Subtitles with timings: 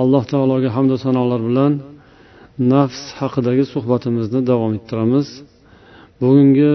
[0.00, 1.72] alloh taologa hamdu sanolar bilan
[2.72, 5.28] nafs haqidagi suhbatimizni davom ettiramiz.
[6.22, 6.72] Bugungi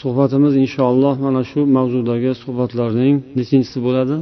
[0.00, 4.16] suhbatimiz inshaalloh mana shu mavzudagi suhbatlarning nechinchisi bo'ladi?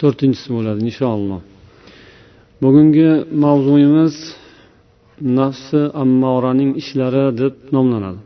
[0.00, 1.40] To'rtinchisi bo'ladi inshaalloh.
[2.62, 3.10] Bugungi
[3.44, 4.14] mavzuyimiz
[5.38, 8.20] nafsi ammoraning ishlari deb nomlanadi.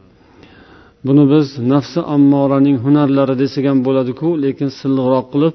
[1.07, 5.55] Buni biz nafsi ammoraning hunarlari desak ham bo'ladiku lekin silliqroq qilib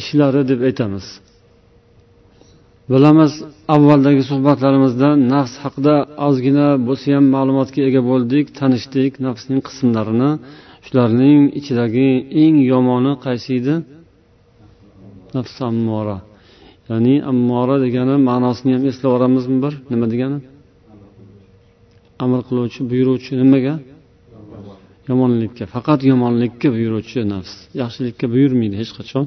[0.00, 1.06] ishlari deb aytamiz.
[2.92, 3.32] Bilamiz
[3.74, 5.94] avvaldagi suhbatlarimizda nafs haqida
[6.28, 10.30] ozgina bo'lsa ham ma'lumotga ega bo'ldik tanishdik nafsning qismlarini.
[10.86, 12.08] Shularning ichidagi
[12.42, 13.74] eng yomoni qaysi edi?
[15.36, 16.18] Nafs ammora.
[16.88, 19.74] Ya'ni ammora degani ma'nosini ham eslab yuboramizmi bir?
[19.92, 20.38] Nima degani?
[22.24, 23.74] Amr qiluvchi buyuruvchi nimaga?
[25.10, 25.64] Yomonlikka.
[25.74, 27.52] Faqat yomonlikka buyuruvchi nafs.
[27.80, 29.24] Yaxshilikka buyurmaydi hech qachon.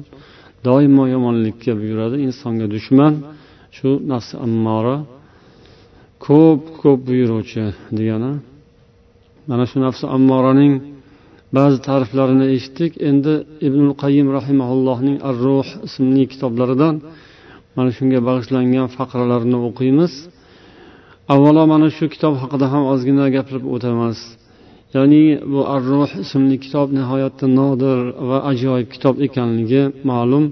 [0.66, 3.14] Doimo yomonlikka buyuradi insonga dushman.
[3.76, 4.96] Shu nafsi ammora
[6.26, 7.64] ko'p ko'p buyuruvchi
[7.98, 8.32] degani.
[9.48, 10.74] Mana shu nafsi ammoraning
[11.56, 12.92] ba'zi ta'riflarini eshitdik.
[13.08, 13.34] Endi
[13.66, 16.94] ibn qayim rahimaullohning ar ruh ismli kitoblaridan
[17.76, 20.12] mana shunga bag'ishlangan faqralarni o'qiymiz.
[21.34, 24.18] Avvalo mana shu kitob haqida ham ozgina gapirib o'tamiz.
[24.94, 30.44] Ya'ni bu ar ruh ismli kitob nihoyatda nodir va ajoyib kitob ekanligi ma'lum.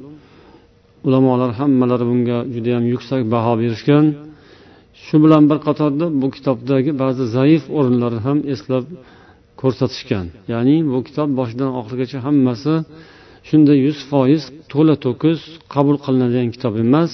[1.06, 4.04] Ulamolar hammalari bunga judayam yuksak baho berishgan.
[5.04, 8.84] Shu bilan bir qatorda bu kitobdagi ba'zi zaif o'rinlarni ham eslab
[9.60, 10.26] ko'rsatishgan.
[10.52, 12.74] Ya'ni bu kitob boshidan oxirigacha hammasi
[13.48, 14.42] shunday yuz foiz
[14.72, 15.40] to'la to'kis
[15.74, 17.12] qabul qilinadigan kitob emas.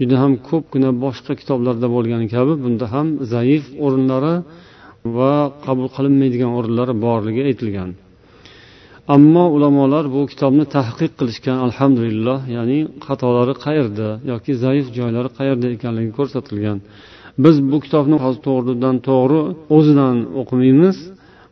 [0.00, 4.34] Juda ham ko'pgina boshqa kitoblarda bo'lgani kabi bunda ham zaif o'rinlari
[5.16, 5.34] va
[5.66, 7.90] qabul qilinmaydigan o'rinlari borligi aytilgan.
[9.14, 16.12] Ammo ulamolar bu kitobni tahqiq qilishgan alhamdulillah ya'ni xatolari qayerda yoki zaif joylari qayerda ekanligi
[16.18, 16.78] ko'rsatilgan.
[17.44, 19.40] Biz bu kitobni hozir to'g'ridan to'g'ri
[19.76, 20.96] o'zidan o'qimaymiz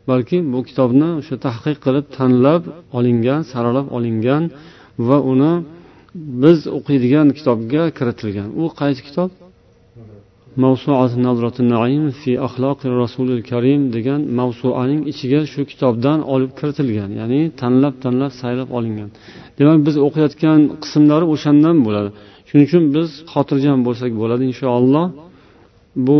[0.09, 2.61] balki bu kitobni o'sha tahqiq qilib tanlab
[2.97, 4.43] olingan saralab olingan
[5.07, 5.53] va uni
[6.43, 8.49] biz o'qiydigan kitobga kiritilgan.
[8.61, 9.29] U qaysi kitob?
[12.21, 12.31] Fi
[13.03, 19.09] rasulil karim degan mavsuaning ichiga shu kitobdan olib kiritilgan ya'ni tanlab tanlab saylab olingan.
[19.57, 22.09] Demak biz o'qiyotgan qismlari o'shandan bo'ladi.
[22.47, 25.05] Shuning uchun biz xotirjam bo'lsak bo'ladi inshaalloh.
[26.07, 26.19] Bu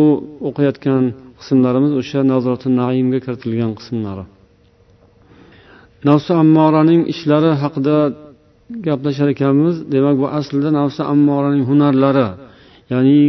[0.49, 1.03] o'qiyotgan
[1.39, 4.23] qismlarimiz o'sha nazrati naimga kiritilgan qismlari.
[6.09, 7.97] Nafsi ammoraning ishlari haqida
[8.87, 9.75] gaplashar ekanmiz.
[9.93, 12.27] Demak bu aslida nafsi ammoraning hunarlari
[12.93, 13.21] ya'ni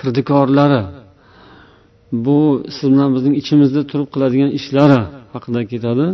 [0.00, 0.82] kirdikorlari
[2.12, 2.38] bu
[2.76, 5.00] siz bilan bizning ichimizda turib qiladigan ishlari
[5.34, 6.06] haqida ketadi.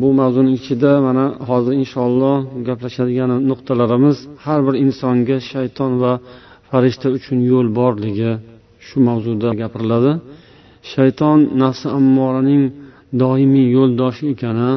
[0.00, 2.36] Bu mavzuni ichida mana hozir inshaalloh
[2.68, 6.12] gaplashadigan nuqtalarimiz har bir insonga shayton va
[6.70, 8.32] farishta uchun yo'l borligi
[8.86, 10.12] shu mavzuda gapiriladi.
[10.92, 12.64] Shayton nafsi ammoraning
[13.22, 14.72] doimiy yo'ldoshi ekani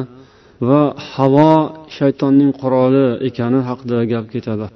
[0.68, 0.80] va
[1.12, 1.52] havo
[1.96, 4.66] shaytonning quroli ekani haqida gap ketadi.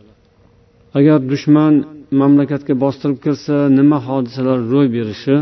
[0.98, 1.74] Agar dushman
[2.20, 5.36] mamlakatga bostirib kirsa nima hodisalar ro'y berishi?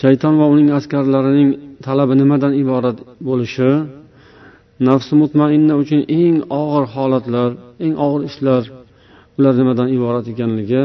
[0.00, 1.50] Shayton va uning askarlarining
[1.86, 2.98] talabi nimadan iborat
[3.28, 3.70] bo'lishi?
[4.88, 7.50] Nafsi mutmainna uchun eng og'ir holatlar
[7.84, 8.62] eng og'ir ishlar
[9.38, 10.84] ular nimadan iborat ekanligi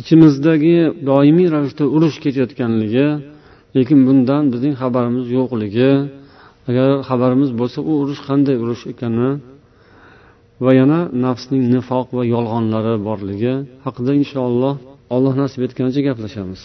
[0.00, 0.76] ichimizdagi
[1.08, 3.06] doimiy ravishda urush ketayotganligi
[3.76, 5.90] lekin bundan bizning xabarimiz yo'qligi.
[6.68, 9.30] Agar xabarimiz bo'lsa u urush qanday urush ekani
[10.64, 13.54] va yana nafsning nifoq va yolg'onlari borligi
[13.84, 14.74] haqida inshaalloh
[15.14, 16.60] alloh nasib etganicha gaplashamiz.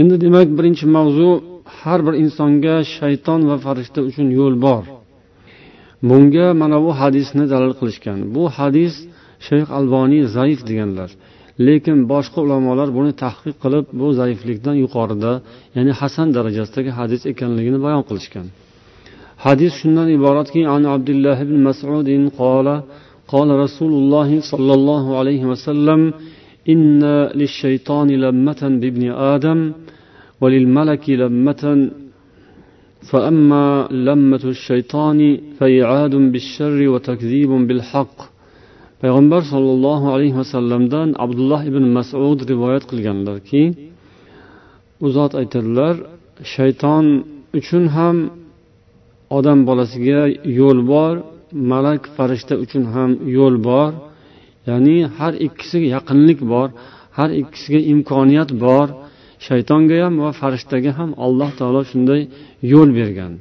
[0.00, 1.28] Endi demak birinchi mavzu
[1.80, 4.84] har bir insonga shayton va farishta uchun yo'l bor.
[6.08, 8.18] Bunga mana bu hadisni dalil qilishgan.
[8.34, 8.94] Bu hadis
[9.46, 11.10] shayx alboniy zaif deganlar.
[11.66, 15.32] Lekin boshqa ulamolar buni tahqiq qilib bu zaiflikdan yuqorida
[15.76, 18.46] ya'ni hasan darajasidagi hadis ekanligini bayon qilishgan.
[19.44, 22.76] Hadis shundan iboratki an abdulloh ibn masudin qola
[23.34, 26.00] قال رسول الله صلى الله عليه وسلم
[26.72, 27.02] إن
[27.40, 29.04] للشيطان لمة بابن
[29.34, 29.60] آدم
[30.40, 31.62] وللملك لمة
[33.10, 33.66] فأما
[34.08, 35.18] لمة الشيطان
[35.58, 38.16] فإعاد بالشر وتكذيب بالحق
[39.04, 43.62] payg'ambar sollallohu alayhi vasallamdan abdulloh ibn masud rivoyat qilganlarki
[45.04, 45.94] u zot aytadilar
[46.54, 47.04] shayton
[47.58, 48.16] uchun ham
[49.36, 50.20] odam bolasiga
[50.58, 51.14] yo'l bor
[51.70, 53.90] malak farishta uchun ham yo'l bor.
[54.68, 56.68] Ya'ni har ikkisiga yaqinlik bor
[57.18, 58.86] har ikkisiga imkoniyat bor.
[59.46, 62.20] Shaytonga ham va farishtaga ham alloh taolo shunday
[62.72, 63.32] yo'l bergan.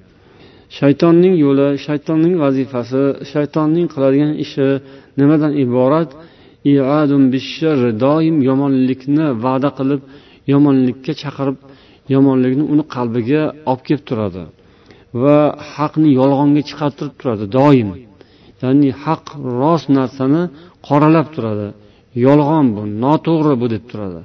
[0.78, 4.68] Shaytonning yo'li shaytonning vazifasi shaytonning qiladigan ishi
[5.20, 6.10] nimadan iborat?
[8.04, 10.02] Doim yomonlikni va'da qilib
[10.54, 11.58] yomonlikka chaqirib
[12.14, 13.42] yomonlikni uni qalbiga
[13.72, 14.44] olib kelib turadi.
[15.21, 15.38] Va
[15.74, 17.89] haqni yolg'onga chiqartirib turadi doim.
[18.62, 19.24] Ya'ni haq
[19.62, 20.44] rost narsani
[20.88, 21.68] qoralab turadi.
[22.25, 24.21] Yolg'on bu noto'g'ri bu deb turadi.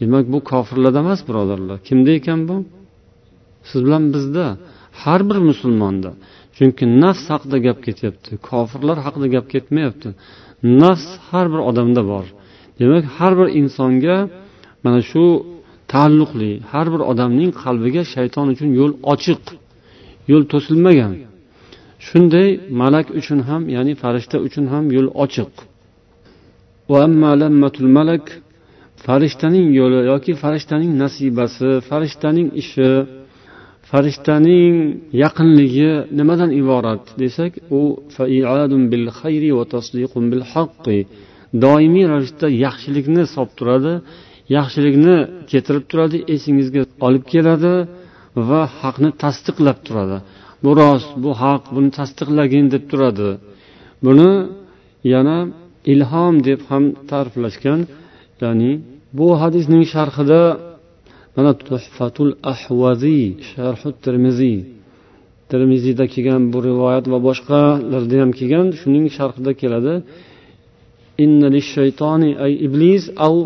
[0.00, 1.76] Demak bu kofirlarda emas birodarlar.
[1.88, 2.56] Kimda ekan bu?
[3.68, 4.46] Siz bilan bizda.
[5.02, 6.10] Har bir musulmonda.
[6.56, 8.30] Chunki nafs haqida gap ketyapti.
[8.48, 10.08] Kofirlar haqida gap ketmayapti.
[10.82, 12.26] Nafs har bir odamda bor.
[12.78, 14.16] Demak har bir insonga
[14.84, 15.24] mana shu
[15.92, 19.42] taalluqli har bir odamning qalbiga shayton uchun yo'l ochiq.
[20.30, 21.12] Yo'l to'silmagan.
[22.06, 22.48] Shunday
[22.80, 25.52] malak uchun ham ya'ni farishta uchun ham yo'l ochiq.
[27.98, 28.24] Malak
[29.06, 32.88] farishtaning yo'li yoki farishtaning nasibasi farishtaning ishi
[33.90, 34.74] farishtaning
[35.22, 37.80] yaqinligi nimadan iborat desak u
[41.64, 43.94] doimiy ravishda yaxshilikni solib turadi
[44.56, 45.16] yaxshilikni
[45.50, 47.74] keltirib turadi esingizga olib keladi.
[48.50, 50.18] Va haqni tasdiqlab turadi.
[50.64, 53.30] Bu rost bu haq buni tasdiqlagin deb turadi.
[54.04, 54.30] Buni
[55.12, 55.38] yana
[55.92, 57.80] ilhom deb ham ta'riflashgan
[58.42, 58.72] ya'ni
[59.18, 60.42] bu hadisning sharhida
[61.36, 64.58] mana tuhfatul ahvaziy sharhu termiziy
[65.50, 69.94] termiziyda kelgan bu rivoyat va boshqalarda ham kelgan shuning sharhida keladi.
[72.44, 73.36] Ay iblis au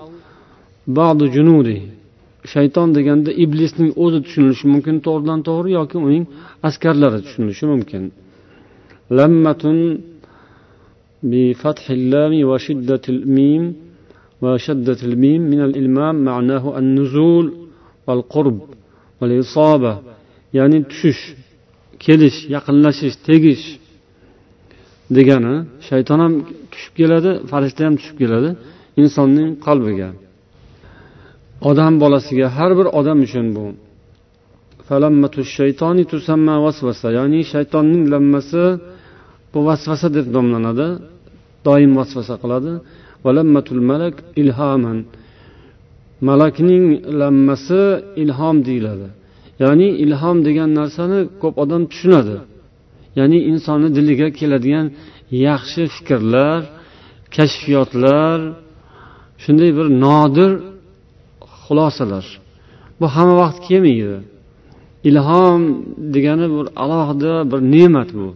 [0.98, 1.78] ba'du junudi.
[2.53, 6.23] shayton deganda iblisning o'zi tushunilishi mumkin to'g'ridan to'g'ri yoki uning
[6.67, 8.03] askarlari tushunilishi mumkin
[9.17, 9.79] lammatun
[11.31, 13.63] بفتح اللام وشدة الميم
[14.43, 17.45] وشدة الميم من الإلمام معناه النزول
[18.07, 18.59] والقرب
[19.21, 19.93] والإصابة
[20.57, 21.19] يعني تشش
[22.05, 23.65] kelish yaqinlashish tegish
[25.15, 25.55] degani
[25.87, 26.33] shayton ham
[26.71, 28.49] tushib keladi farishta ham tushib keladi
[29.01, 30.09] insonning qalbiga
[31.70, 33.64] Odam bolasiga har bir odam uchun bu.
[37.18, 38.64] Ya'ni shaytonning lammasi
[39.52, 40.88] bu vasvasa deb nomlanadi.
[41.66, 42.72] Doim vasvasa qiladi.
[43.90, 44.98] Malak ilhaman.
[46.28, 46.86] Malakning
[47.20, 47.82] lammasi
[48.22, 49.08] ilhom deyiladi.
[49.62, 52.36] Ya'ni ilhom degan narsani ko'p odam tushunadi.
[53.18, 54.86] Ya'ni insonni diliga keladigan
[55.48, 56.60] yaxshi fikrlar
[57.36, 58.38] kashfiyotlar
[59.42, 60.52] shunday bir nodir
[61.72, 62.26] xulosalar.
[63.00, 64.16] Bu hamma vaqt kelmaydi.
[65.08, 65.60] Ilhom
[66.14, 68.28] degani bir alohida bir ne'mat bu.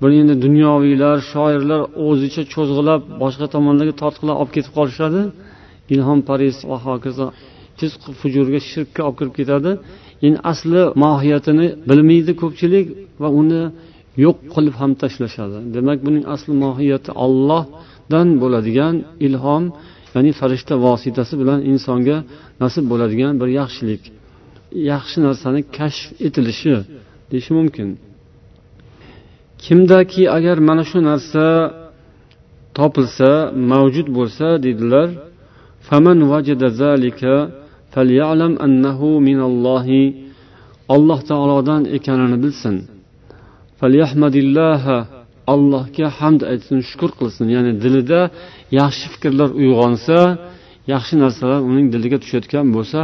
[0.00, 5.20] Buni endi dunyoviylar shoirlar o'zicha cho'zg'ilab boshqa tomonlarga tortqilab olib ketib qolishadi.
[5.94, 7.26] Ilhom paris va hokazo
[7.78, 9.70] fisq fujurga shirkka olib kirib ketadi.
[10.26, 12.86] Endi asli mohiyatini bilmaydi ko'pchilik
[13.22, 13.62] va uni
[14.24, 15.58] yo'q qilib ham tashlashadi.
[15.74, 18.94] Demak buning asli mohiyati ollohdan bo'ladigan
[19.26, 19.64] ilhom
[20.14, 22.16] ya'ni farishta vositasi bilan insonga
[22.62, 24.02] nasib bo'ladigan bir yaxshilik
[24.90, 26.74] yaxshi narsani kashf etilishi
[27.30, 27.88] deyish mumkin.
[29.64, 31.46] Kimdaki agar mana shu narsa
[32.78, 33.30] topilsa
[33.72, 35.08] mavjud bo'lsa deydilar
[40.94, 42.76] alloh taolodan ekanini bilsin.
[45.52, 47.46] Allohga hamd aytsin shukur qilsin.
[47.54, 48.20] Ya'ni dilida
[48.80, 50.18] yaxshi fikrlar uyg'onsa
[50.92, 53.00] yaxshi narsalar uning diliga tushayotgan bo'lsa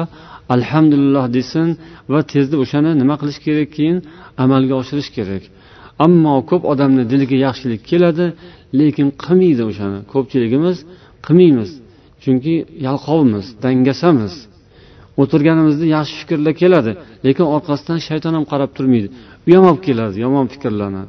[0.54, 1.68] alhamdulillah desin
[2.12, 3.98] va tezda o'shani nima qilish kerak keyin
[4.44, 5.42] amalga oshirish kerak.
[6.04, 8.26] Ammo ko'p odamni diliga yaxshilik keladi
[8.80, 9.98] lekin qilmaydi o'shani.
[10.12, 10.76] Ko'pchiligimiz
[11.26, 11.70] qilmaymiz
[12.22, 12.54] chunki
[12.86, 14.34] yalqovmiz dangasamiz.
[15.22, 16.92] O'tirganimizda yaxshi fikrlar keladi
[17.26, 19.08] lekin orqasidan shayton ham qarab turmaydi.
[19.48, 21.04] U ham olib keladi yomon fikrlarni.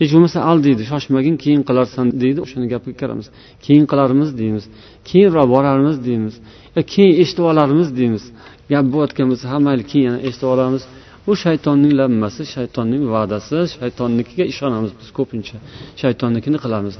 [0.00, 2.38] Hech bo'lmasa al deydi shoshmagin keyin qilarsan deydi.
[2.44, 3.26] O'shani gapga kiramiz.
[3.64, 4.64] Keyin qilarmiz deymiz.
[5.10, 6.34] Keyinroq borarmiz deymiz.
[6.78, 8.24] E, keyin eshitib olarmiz deymiz.
[8.72, 10.82] Gap bo'layotgan bo'lsa ha mayli keyin yana eshitib olamiz.
[11.26, 15.56] Bu shaytonning lammasi shaytonning va'dasi shaytonnikiga ishonamiz biz ko'pincha.
[16.02, 16.94] Shaytonnikini qilamiz.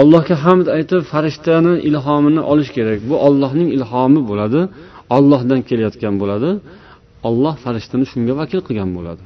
[0.00, 2.98] Allohga hamd aytib farishtani ilhomini olish kerak.
[3.10, 4.60] Bu ollohning ilhomi bo'ladi
[5.16, 6.50] ollohdan kelayotgan bo'ladi.
[7.28, 9.22] Olloh farishtani shunga vakil qilgan bo'ladi.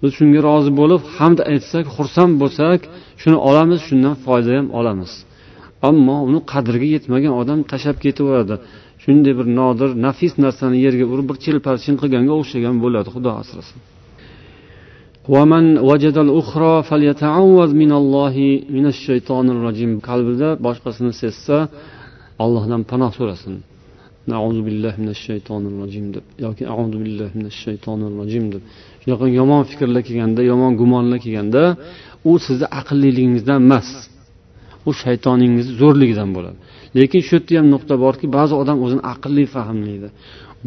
[0.00, 2.80] Biz shunga rozi bo'lib hamd aytsak xursand bo'lsak
[3.22, 5.12] shuni olamiz shundan foyda ham olamiz.
[5.88, 8.54] Ammo uni qadriga yetmagan odam tashlab ketaveradi.
[9.02, 13.78] Shunday bir nodir nafis narsani yerga urib bir chilparchin qilganga o'xshagan bo'ladi xudo asrasin.
[20.08, 21.56] qalbida boshqasini sezsa
[22.44, 23.54] Allohdan panoh so'rasin.
[24.42, 28.62] Auzu billahi minash shaytonir rojim deb yoki auzu billahi minash shaytonir rojim deb
[29.02, 31.62] shunaqa yomon fikrlar kelganda yomon gumonlar kelganda
[32.30, 33.88] u sizni aqlliligingizdan emas
[34.88, 36.58] u shaytoningizni zo'rligidan bo'ladi.
[36.98, 40.08] Lekin shu yerda ham nuqta borki ba'zi odam o'zini aqlli fahmlaydi.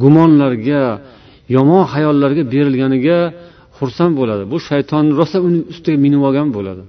[0.03, 0.83] Gumonlarga
[1.55, 3.19] yomon xayollarga berilganiga
[3.77, 4.43] xursand bo'ladi.
[4.51, 6.83] Bu shayton rosa uni ustiga minib olgan bo'ladi.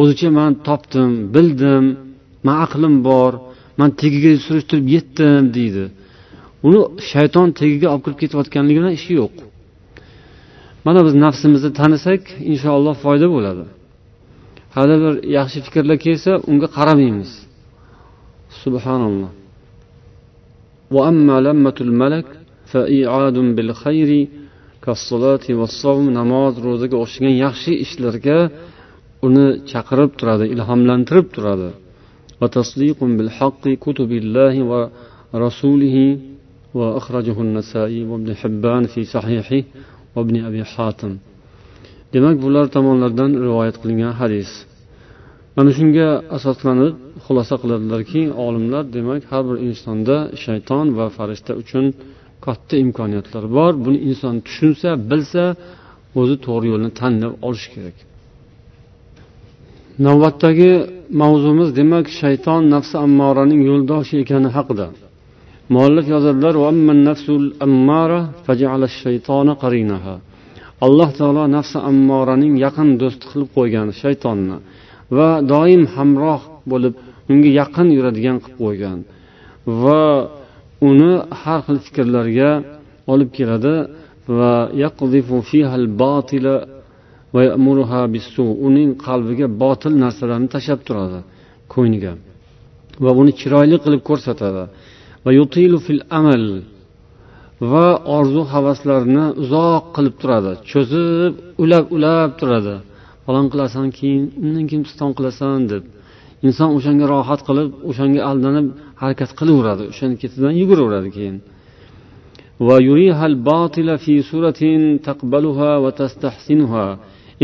[0.00, 1.84] O'zicha man topdim bildim
[2.46, 3.32] man aqlim bor
[3.78, 5.84] man tagiga surishtirib yetdim deydi.
[6.66, 6.80] Uni
[7.10, 9.34] shayton tagiga olib kirib ketayotganligi bilan ishi yo'q.
[10.86, 13.64] Mana biz nafsimizni tanisak inshaalloh foyda bo'ladi.
[14.76, 17.30] Hali bir yaxshi fikrlar kelsa unga qaramaymiz.
[18.62, 19.32] Subhanalloh.
[26.20, 28.38] Namoz ro'zaga o'xshagan yaxshi ishlarga
[29.26, 31.68] uni chaqirib turadi ilhomlantirib turadi.
[35.33, 35.97] ورسوله
[36.77, 39.61] وأخرجه النسائي وابن حبان في صحيحه
[40.15, 41.13] وابن أبي حاتم
[42.13, 44.49] demak bular tomonlardan rivoyat qilingan hadis
[45.55, 46.93] mana shunga asoslanib
[47.25, 51.85] xulosa qiladilarki olimlar demak har bir insonda shayton va farishta uchun
[52.45, 55.43] katta imkoniyatlar bor buni inson tushunsa bilsa
[56.19, 57.97] o'zi to'g'ri yo'lni tanlab olishi kerak
[60.04, 60.72] Navbatdagi
[61.20, 64.86] mavzumiz demak shayton nafsi ammoraning yo'ldoshi ekani haqida.
[65.74, 66.54] Muallif yozadilar
[70.86, 74.56] alloh taolo nafsi ammoraning yaqin do'sti qilib qo'ygan shaytonni
[75.16, 76.94] va doim hamroh bo'lib
[77.32, 78.98] unga yaqin yuradigan qilib qo'ygan
[79.82, 80.02] va
[80.88, 81.12] uni
[81.42, 82.50] har xil fikrlarga
[83.12, 83.76] olib keladi
[84.38, 84.52] va
[88.68, 91.20] uning qalbiga botil narsalarni tashlab turadi
[91.74, 92.12] ko'ngliga
[93.04, 94.64] va uni chiroyli qilib ko'rsatadi.
[95.24, 96.44] Va yutilu fil amal
[97.72, 97.86] va
[98.18, 102.76] orzu havaslarni uzoq qilib turadi cho'zib ulab ulab turadi.
[103.24, 105.84] Falon qilasan keyin undan keyin piston qilasan deb.
[106.46, 108.66] Inson o'shanga rohat qilib o'shanga aldanib
[109.02, 111.36] harakat qilaveradi o'shani ketidan yuguraveradi keyin.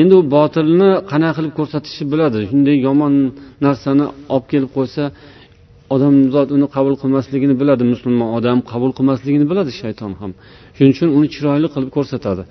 [0.01, 2.39] Endi u botilni qanaqa qilib ko'rsatishni biladi.
[2.51, 3.15] Shunday yomon
[3.67, 5.05] narsani olib kelib qo'ysa
[5.95, 7.83] odamzod uni qabul qilmasligini biladi.
[7.93, 10.31] Musulmon odam qabul qilmasligini biladi shayton ham.
[10.77, 12.43] Shuning uchun uni chiroyli qilib ko'rsatadi.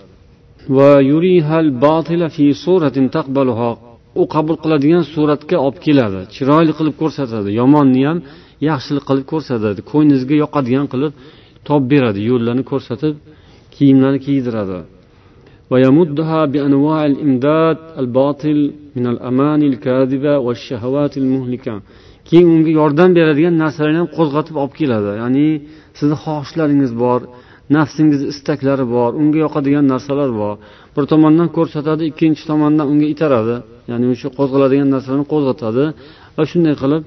[4.22, 6.20] U qabul qiladigan suratga olib keladi.
[6.36, 7.50] Chiroyli qilib ko'rsatadi.
[7.62, 8.18] Yomonni ham
[8.70, 9.80] yaxshilik qilib ko'rsatadi.
[9.92, 11.14] Ko'nglingizga yoqadigan qilib
[11.68, 12.20] topib beradi.
[12.32, 13.14] Yo'llarni ko'rsatib
[13.76, 14.78] kiyimlarni kiydiradi.
[15.71, 18.59] ويمدها بأنواع الإمداد الباطل
[18.97, 21.77] من الأماني الكاذبة والشهوات المهلكة
[22.29, 25.47] keyin unga yordam beradigan narsalarni ham qo'zg'atib olib keladi ya'ni
[25.99, 27.21] sizni xohishlaringiz bor
[27.77, 30.55] nafsingiz istaklari bor unga yoqadigan narsalar bor
[30.95, 33.57] bir tomondan ko'rsatadi ikkinchi tomondan unga itaradi
[33.91, 35.85] ya'ni o'sha qo'zg'aladigan narsalarni qo'zg'atadi
[36.37, 37.03] va shunday qilib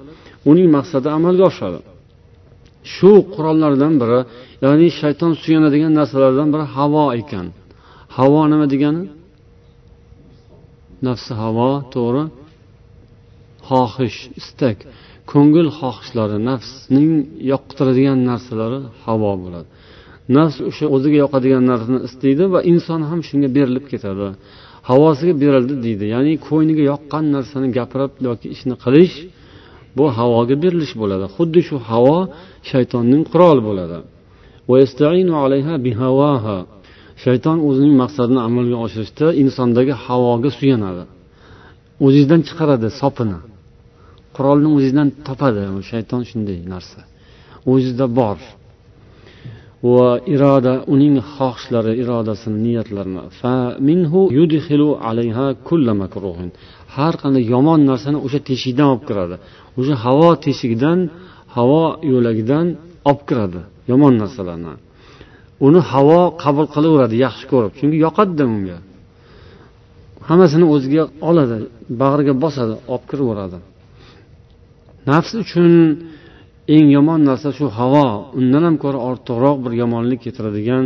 [0.51, 1.79] uning maqsadi amalga oshadi
[2.93, 4.19] shu qurollardan biri
[4.65, 7.45] ya'ni shayton suyanadigan narsalardan biri havo ekan
[8.16, 9.02] Havo nima degani?
[11.06, 12.24] Nafsi havo to'g'ri.
[13.68, 14.78] Xohish istak.
[15.30, 17.12] Ko'ngil xohishlari nafsning
[17.52, 19.68] yoqtiradigan narsalari havo bo'ladi.
[20.36, 24.28] Nafs o'sha o'ziga yoqadigan narsani istaydi va inson ham shunga berilib ketadi.
[24.90, 26.04] Havosiga berildi deydi.
[26.14, 29.16] Ya'ni ko'ngliga yoqqan narsani gapirib yoki ishni qilish
[29.96, 31.26] bu havoga berilish bo'ladi.
[31.36, 32.18] Xuddi shu havo
[32.70, 33.98] shaytonning quroli bo'ladi.
[37.22, 41.04] Shayton o'zining maqsadini amalga oshirishda insondagi havoga suyanadi.
[42.04, 43.38] O'zingizdan chiqaradi sopini.
[44.36, 45.62] Qurolni o'zingizdan topadi.
[45.90, 47.00] Shayton shunday narsa.
[47.72, 48.38] O'zizda bor.
[49.92, 53.22] Va iroda uning xohishlari irodasini niyatlarini.
[56.96, 59.36] Har qanday yomon narsani o'sha teshikdan olib kiradi.
[59.78, 60.98] O'sha havo teshigidan
[61.56, 62.66] havo yo'lagidan
[63.10, 64.74] olib kiradi yomon narsalarni.
[65.66, 67.72] Uni havo qabul qilaveradi yaxshi ko'rib.
[67.78, 68.78] Chunki yoqadida unga.
[70.28, 71.56] Hammasini o'ziga oladi
[72.02, 73.58] bag'riga bosadi olib kiraveradi.
[75.10, 75.72] Nafs uchun
[76.74, 78.08] eng yomon narsa shu havo.
[78.38, 80.84] Undan ham ko'ra ortiqroq bir yomonlik keltiradigan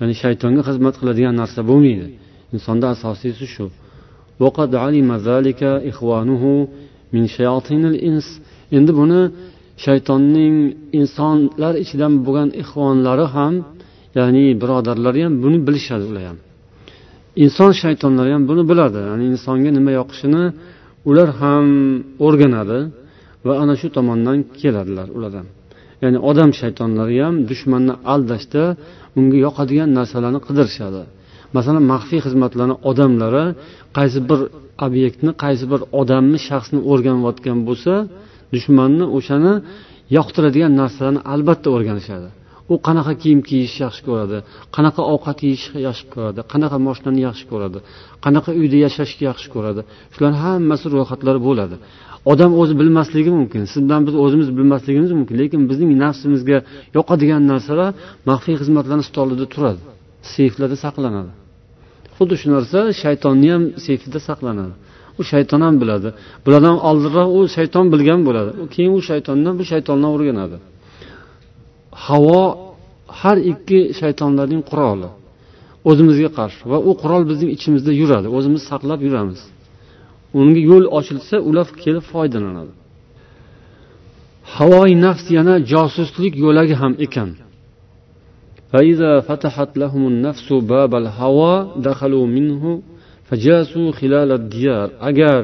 [0.00, 2.06] ya'ni shaytonga xizmat qiladigan narsa bo'lmaydi.
[2.54, 3.66] Insonda asosiysi shu.
[8.76, 9.20] Endi buni
[9.84, 10.56] shaytonning
[11.00, 13.54] insonlar ichidan bo'lgan ixvonlari ham
[14.18, 16.38] ya'ni birodarlari ham buni bilishadi ular ham.
[17.44, 19.00] Inson shaytonlari ham buni biladi.
[19.10, 20.44] Ya'ni insonga nima yoqishini
[21.10, 21.66] ular ham
[22.26, 22.78] o'rganadi
[23.46, 25.46] va ana shu tomondan keladilar ulardan
[26.02, 28.62] ya'ni odam shaytonlari ham dushmanni aldashda
[29.18, 31.02] unga yoqadigan narsalarni qidirishadi.
[31.56, 33.44] Masalan maxfiy xizmatlarni odamlari
[33.96, 34.40] qaysi bir
[34.86, 37.92] obyektni qaysi bir odamni shaxsni o'rganayotgan bo'lsa
[38.54, 39.52] dushmanni o'shani
[40.16, 42.28] yoqtiradigan narsalarni albatta o'rganishadi.
[42.72, 44.38] U qanaqa kiyim kiyishni yaxshi ko'radi
[44.76, 47.78] qanaqa ovqat yeyishni yaxshi ko'radi qanaqa moshinani yaxshi ko'radi
[48.24, 49.80] qanaqa uyda yashashni yaxshi ko'radi.
[50.14, 51.76] Shularni hammasi ro'yxatlari bo'ladi.
[52.32, 56.58] Odam o'zi bilmasligi mumkin sizdan biz o'zimiz bilmasligimiz mumkin lekin bizning nafsimizga
[56.96, 57.90] yoqadigan narsalar
[58.30, 59.80] maxfiy xizmatlarni stolida turadi
[60.34, 61.32] seyflarda saqlanadi.
[62.16, 64.74] Xuddi shu narsa shaytonni ham seyfida saqlanadi.
[65.20, 66.08] U shayton ham biladi.
[66.44, 68.50] Bulardan oldinroq u shayton bilgan bo'ladi.
[68.74, 70.56] Keyin u shaytondan bu shaytondan o'rganadi.
[72.05, 72.41] havo
[73.19, 75.09] har ikki shaytonlarning quroli
[75.89, 79.39] o'zimizga qarshi va u qurol bizning ichimizda yuradi o'zimiz saqlab yuramiz
[80.39, 82.73] unga yo'l ochilsa ular kelib foydalanadi
[84.55, 87.31] havoi nafs yana josuslik yo'lagi ham ekan
[88.71, 91.55] فإذا فتحت لهم النفس باب الهوى
[91.89, 92.81] دخلوا منه
[93.27, 95.39] فجاسوا خلال الديار agar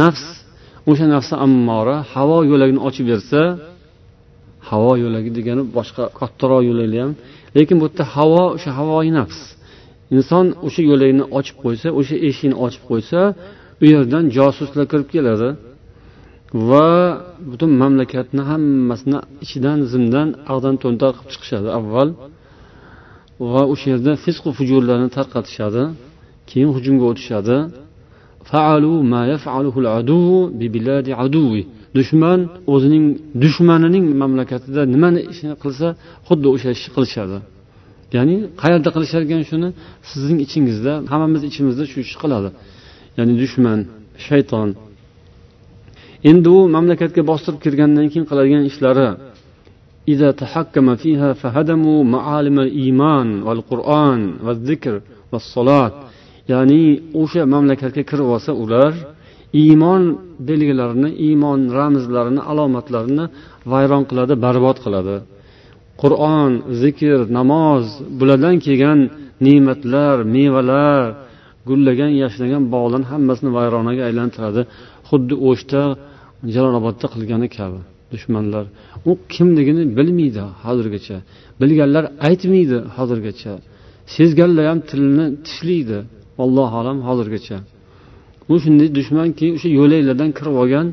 [0.00, 0.26] nafs
[0.90, 3.42] o'sha nafsi ammora havo yo'lagini ochib bersa
[4.69, 7.11] havo yo'lagi degani boshqa kattaroq yo'laklar ham.
[7.55, 9.39] Lekin bu yerda havo o'sha havoi nafs.
[10.15, 13.19] Inson o'sha yo'lakni ochib qo'ysa o'sha eshikni ochib qo'ysa
[13.81, 15.49] u yerdan josuslar kirib keladi
[16.69, 16.87] va
[17.49, 22.09] butun mamlakatni hammasini ichidan zimdan ag'dan to'ntar qilib chiqishadi avval
[23.51, 25.83] va o'sha yerda fisqu fujurlarni tarqatishadi
[26.49, 27.57] keyin hujumga o'tishadi.
[31.98, 32.40] dushman
[32.74, 33.04] o'zining
[33.42, 35.86] dushmanining mamlakatida nimani ishni qilsa
[36.28, 37.38] xuddi o'sha ishni qilishadi
[38.16, 39.68] ya'ni qayerda qilishar ekan shuni
[40.10, 42.48] sizning ichingizda hammamiz ichimizda shu ishni qiladi
[43.18, 43.78] ya'ni dushman
[44.26, 44.68] shayton
[46.30, 49.08] endi u mamlakatga bostirib kirgandan keyin qiladigan ishlari
[50.14, 54.94] إذا تحكم فيها فهدموا معالم الإيمان والقرآن والذكر
[55.32, 55.92] والصلاة
[56.52, 56.84] ya'ni
[57.20, 58.92] o'sha mamlakatga kirib olsa ular
[59.63, 60.03] iymon
[60.49, 63.25] belgilarini iymon ramzlarini alomatlarini
[63.71, 65.15] vayron qiladi barbod qiladi.
[66.01, 67.85] Qur'on zikr namoz
[68.19, 68.99] bulardan kelgan
[69.45, 71.03] ne'matlar mevalar
[71.69, 74.61] gullagan yashnagan bog'larni hammasini vayronaga aylantiradi.
[75.09, 75.81] Xuddi o'shda
[76.53, 77.79] jalolobodda qilgani kabi
[78.13, 78.65] dushmanlar.
[79.09, 81.17] U kimligini bilmaydi hozirgacha.
[81.61, 83.53] Bilganlar aytmaydi hozirgacha.
[84.15, 85.97] Sezganlar ham tilini tishlaydi.
[86.43, 87.57] Allohu alam hozirgacha.
[88.52, 90.86] u shunday dushmanki o'sha yo'laklardan kirib olgan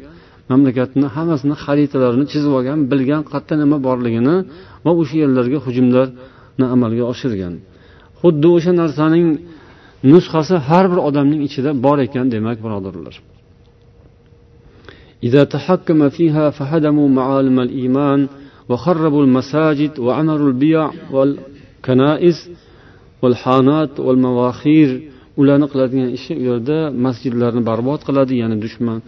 [0.51, 4.35] mamlakatni hammasini xaritalarini chizib olgan bilgan qayerda nima borligini
[4.85, 7.53] va o'sha yerlarga hujumlarni amalga oshirgan
[8.21, 9.27] xuddi o'sha narsaning
[10.11, 13.15] nusxasi har bir odamning ichida bor ekan demak birodarlar
[15.27, 18.19] إذا تحكم فيها فهدموا معالم الإيمان
[18.69, 22.49] وخربوا المساجد وعمروا البيع والكنائس
[23.21, 24.89] والحانات والمواخير
[25.41, 28.99] ularni qiladigan ishi u yerda masjidlarni barbod qiladi ya'ni dushman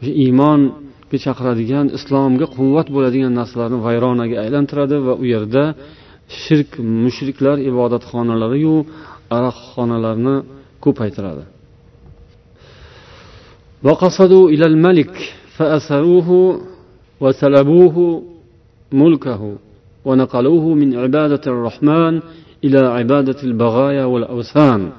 [0.00, 5.64] o'sha iymonga chaqiradigan islomga quvvat bo'ladigan narsalarni vayronaga aylantiradi va u yerda
[6.42, 6.70] shirk
[7.04, 8.76] mushriklar ibodatxonalariyu
[9.36, 10.36] aroqxonalarni
[10.84, 11.44] ko'paytiradi
[13.86, 15.14] وقصدوا إلى الملك
[15.56, 16.60] فأسروه
[17.20, 17.96] وسلبوه
[18.92, 19.56] ملكه
[20.04, 22.20] ونقلوه من عبادة الرحمن
[22.64, 24.92] إلى عبادة البغايا والأوثان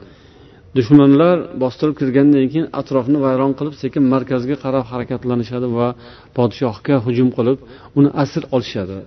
[0.77, 5.89] dushmanlar bostirib kirgandan keyin atrofni vayron qilib sekin markazga qarab harakatlanishadi va
[6.37, 7.59] podshohga hujum qilib
[7.99, 8.99] uni asir olishadi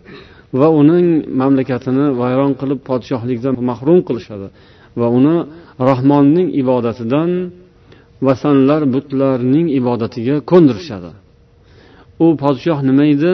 [0.59, 1.07] va uning
[1.41, 4.47] mamlakatini vayron qilib podshohlikdan mahrum qilishadi
[4.99, 5.35] va uni
[5.89, 7.31] rahmonning ibodatidan
[8.27, 11.11] vasanlar butlarning ibodatiga ko'ndirishadi.
[12.23, 13.33] U podshoh nima edi?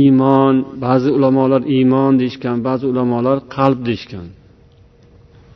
[0.00, 4.26] Iymon ba'zi ulamolar iymon deyishgan ba'zi ulamolar qalb deyishgan.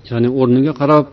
[0.08, 1.04] Ya'ni o'rniga qarab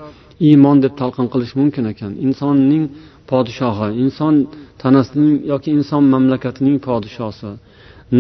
[0.48, 2.12] iymon deb talqin qilish mumkin ekan.
[2.26, 2.84] Insonning
[3.32, 4.36] podshohi inson
[4.82, 7.52] tanasining yoki inson mamlakatining podshosi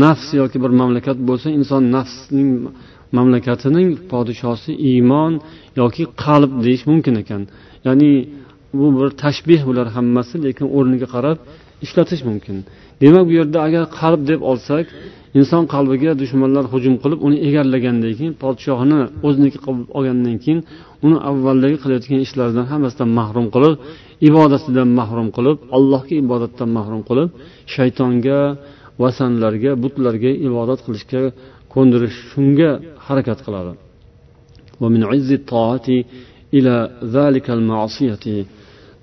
[0.03, 2.49] nafs yoki bir mamlakat bo'lsa inson nafsning
[3.17, 5.33] mamlakatining podshosi iymon
[5.81, 7.41] yoki qalb deyish mumkin ekan.
[7.87, 8.11] Ya'ni
[8.79, 11.37] bu bir tashbeh bular hammasi lekin o'rniga qarab
[11.85, 12.57] ishlatish mumkin.
[13.01, 14.85] Demak bu yerda agar qalb deb olsak
[15.37, 20.59] inson qalbiga dushmanlar hujum qilib uni egallagandan keyin podshohini o'ziniki qilib olgandan keyin
[21.05, 23.73] uni avvaldagi qilayotgan ishlaridan hammasidan mahrum qilib
[24.29, 27.29] ibodatidan mahrum qilib allohga ibodatdan mahrum qilib
[27.75, 28.39] shaytonga
[29.03, 31.21] vasanlarga butlarga ibodat qilishga
[31.73, 32.71] ko'ndirish shunga
[33.07, 33.73] harakat qiladi.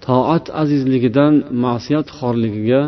[0.07, 2.81] Toat azizligidan ma'siyat xorligiga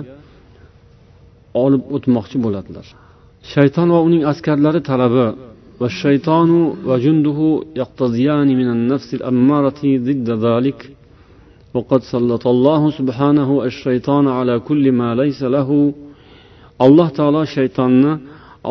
[1.65, 2.87] olib o'tmoqchi bo'ladilar.
[3.54, 5.28] shayton va uning askarlari talabi
[5.82, 6.52] والشيطان
[6.90, 7.40] وجنده
[7.82, 10.80] يقتضيان من النفس الأمارة ضد ذلك
[11.74, 15.70] وقد سلط الله سبحانه الشيطان على كل ما ليس له
[16.86, 18.14] alloh taolo shaytonni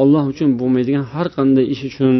[0.01, 2.15] olloh uchun bo'lmaydigan har qanday ish uchun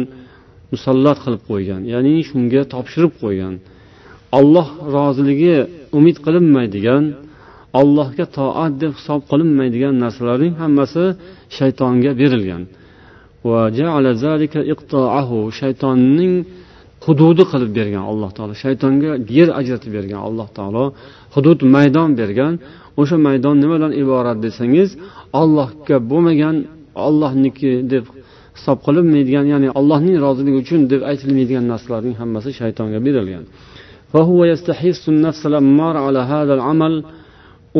[0.73, 3.53] musallat qilib qo'ygan ya'ni shunga topshirib qo'ygan
[4.39, 5.55] olloh roziligi
[5.97, 7.03] umid qilinmaydigan
[7.81, 11.05] allohga toat deb hisob qilinmaydigan narsalarning hammasi
[11.58, 12.62] shaytonga berilgan.
[15.60, 16.34] Shaytonning
[17.06, 18.52] hududi qilib bergan alloh taolo.
[18.64, 20.84] Shaytonga yer ajratib bergan alloh taolo.
[21.34, 22.52] Hudud maydon bergan.
[23.00, 24.90] O'sha maydon nimadan iborat desangiz
[25.40, 26.56] ollohga bo'lmagan
[27.06, 28.04] ollohniki deb
[28.56, 33.44] hisob qilinmaydigan ya'ni allohning roziligi uchun deb aytilmaydigan narsalarning hammasi shaytonga berilgan.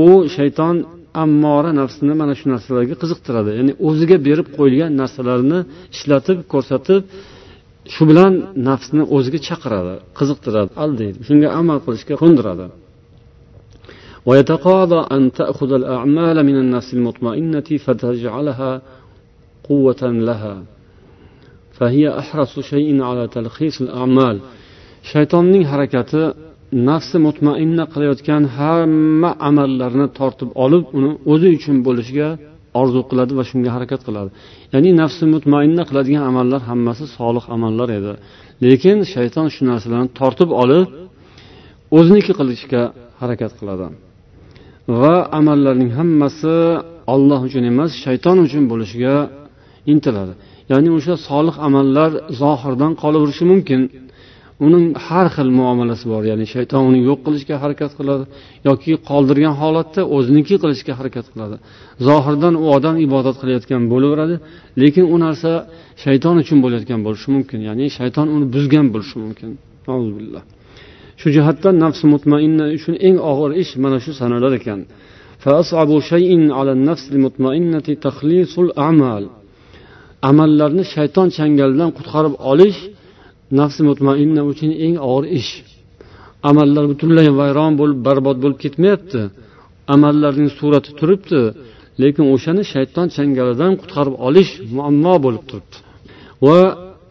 [0.07, 0.77] U shayton
[1.24, 5.60] ammora nafsini mana shu narsalarga qiziqtiradi ya'ni o'ziga berib qo'yilgan narsalarni
[5.96, 7.02] ishlatib ko'rsatib
[7.94, 8.34] shu bilan
[8.70, 12.68] nafsni o'ziga chaqiradi qiziqtiradi aldaydi shunga amal qilishga qo'ndiradi
[14.30, 18.72] ويتقاضى أن تأخذ الأعمال من النفس المطمئنة فتجعلها
[19.70, 20.56] قوة لها
[21.78, 24.36] فهي أحرص شيء على تلخيص الأعمال
[25.10, 26.22] shaytonning harakati
[26.89, 32.29] nafsi mutmainna qilayotgan hamma amallarni tortib olib uni o'zi uchun bo'lishiga
[32.81, 34.31] orzu qiladi va shunga harakat qiladi.
[34.75, 38.13] Ya'ni nafsi mutmainna qiladigan amallar hammasi solih amallar edi.
[38.65, 40.87] Lekin shayton shu narsalarni tortib olib
[41.99, 42.83] o'ziniki qilishga
[43.21, 43.87] harakat qiladi.
[45.01, 46.55] Va amallarning hammasi
[47.15, 49.15] olloh uchun emas shayton uchun bo'lishiga
[49.93, 50.33] intiladi.
[50.73, 52.11] Ya'ni o'sha solih amallar
[52.41, 53.81] zohirdan qolaverishi mumkin.
[54.65, 56.23] Uning har xil muomalasi bor.
[56.31, 58.25] Ya'ni shayton uni yo'q qilishga harakat qiladi
[58.69, 61.57] yoki qoldirgan holatda o'ziniki qilishga harakat qiladi.
[62.09, 64.37] Zohirdan u odam ibodat qilayotgan bo'laveradi
[64.83, 65.51] lekin u narsa
[66.05, 67.59] shayton uchun bo'layotgan bo'lishi mumkin.
[67.69, 69.51] Ya'ni shayton uni buzgan bo'lishi mumkin.
[71.21, 74.81] Shu jihatdan nafs mutmainna uchun eng og'ir ish mana shu sanalar ekan.
[80.31, 82.79] Amallarni shayton changalidan qutqarib olish
[83.61, 85.53] nafsi mutmainna uchun eng og'ir ish.
[86.51, 89.21] Amallar butunlay vayron bo'lib barbod bo'lib ketmayapti.
[89.95, 91.41] Amallarning surati turibdi
[92.03, 95.77] lekin o'shani shayton changalidan qutqarib olish muammo bo'lib turibdi.
[96.47, 96.61] Va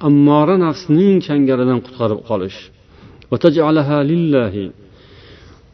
[0.07, 2.57] ammora nafsning changalidan qutqarib qolish.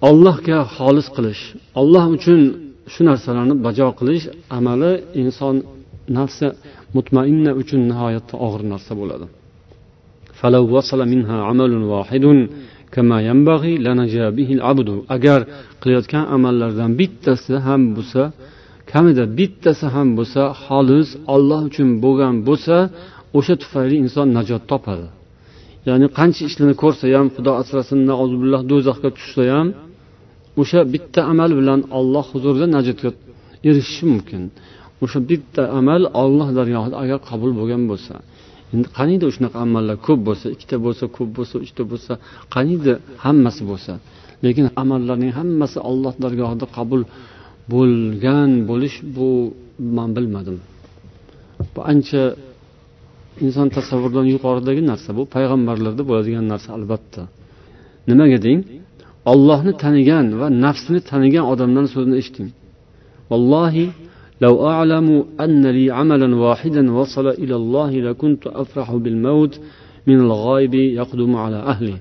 [0.09, 1.41] Ollohga xolis qilish.
[1.81, 2.39] Olloh uchun
[2.93, 4.25] shu narsalarni bajo qilish
[4.57, 5.55] amali inson
[6.17, 6.47] nafsi
[6.95, 9.25] mutmainna uchun nihoyatda og'ir narsa bo'ladi.
[10.40, 12.24] فلو وصل منها عمل واحد
[12.94, 15.40] كما ينبغي لنجا به العبد agar
[15.82, 18.22] qilayotgan amallardan bittasi ham bo'lsa
[18.92, 22.76] kamida bittasi ham bo'lsa xolis olloh uchun bo'lgan bo'lsa
[23.38, 25.06] o'sha tufayli inson najot topadi
[25.88, 27.98] ya'ni qancha ishlarni ko'rsa ham xudo asrasin
[28.42, 29.68] billah do'zaxga tushsa ham
[30.60, 33.10] o'sha bitta amal bilan olloh huzurida najotga
[33.68, 34.42] erishishi mumkin
[35.04, 38.14] o'sha bitta amal olloh dargohida agar qabul bo'lgan bo'lsa
[38.73, 39.95] Endi qaniydi shunaqa amallar?
[40.07, 42.13] Ko'p bo'lsa ikkita bo'lsa ko'p bo'lsa uchta bo'lsa
[42.55, 42.91] qaniydi?
[43.25, 43.93] Hammasi bo'lsa.
[44.45, 47.01] Lekin amallarning hammasi alloh dargohida qabul
[47.73, 49.29] bo'lgan bo'lish bu
[49.97, 50.57] man bilmadim.
[51.73, 52.23] Bu ancha
[53.45, 55.09] inson tasavvuridan yuqoridagi narsa.
[55.17, 57.21] Bu payg'ambarlarda bo'ladigan narsa albatta.
[58.09, 58.59] Nimaga deng?
[59.31, 62.49] Ollohni tanigan va nafsini tanigan odamdan so'zini eshiting.
[63.31, 63.85] Vallohi
[64.44, 69.54] لو أعلم أن لي عملا واحدا وصل إلى الله لكنت أفرح بالموت
[70.08, 71.98] من الغائب يقدم على أهله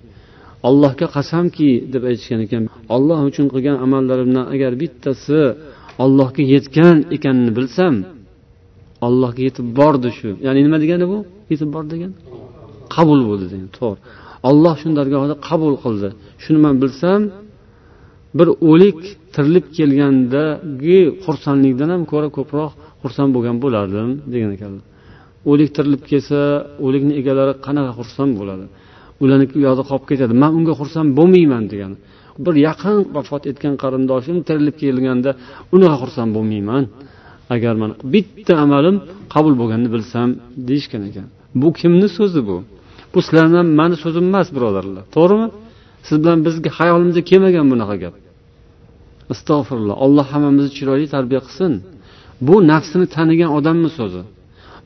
[0.69, 2.63] allohga qasamki deb aytishgan ekan
[2.95, 5.41] olloh uchun qilgan amallarimdan agar bittasi
[6.03, 7.95] ollohga yetgan ekanini bilsam
[9.07, 11.17] ollohga yetib bordi shu ya'ni nima degani bu
[11.51, 12.11] yetib bordi degan
[12.95, 13.99] qabul bo'ldi degan to'g'ri
[14.49, 16.09] olloh shuni dargohida qabul qildi
[16.43, 17.21] shuni man bilsam
[18.38, 18.98] bir o'lik
[19.34, 22.70] tirilib kelgandagi xursandlikdan ham ko'ra ko'proq
[23.02, 24.84] xursand bo'lgan bo'lardim degan ekanlar.
[25.50, 26.40] O'lik tirilib kelsa
[26.86, 28.64] o'likni egalari qanaqa xursand bo'ladi?
[29.22, 31.96] Ularniki u yoqda qolib ketadi man unga xursand bo'lmayman degani
[32.44, 35.30] bir yaqin vafot etgan qarindoshim tirilib kelganda
[35.74, 36.84] unaqa xursand bo'lmayman.
[37.54, 38.96] Agar man bitta amalim
[39.34, 40.28] qabul bo'lganini bilsam
[40.68, 41.26] deyishgan ekan.
[41.60, 42.56] Bu kimni so'zi bu?
[43.12, 45.04] Bu sizlarni mani so'zim emas birodarlar.
[45.16, 45.46] To'g'rimi?
[46.06, 48.14] Siz bilan bizga hayolimizga kelmagan bunaqa gap.
[49.32, 51.72] Astag'firulloh alloh hammamizni chiroyli tarbiya qilsin.
[52.46, 54.22] Bu nafsini tanigan odamni so'zi.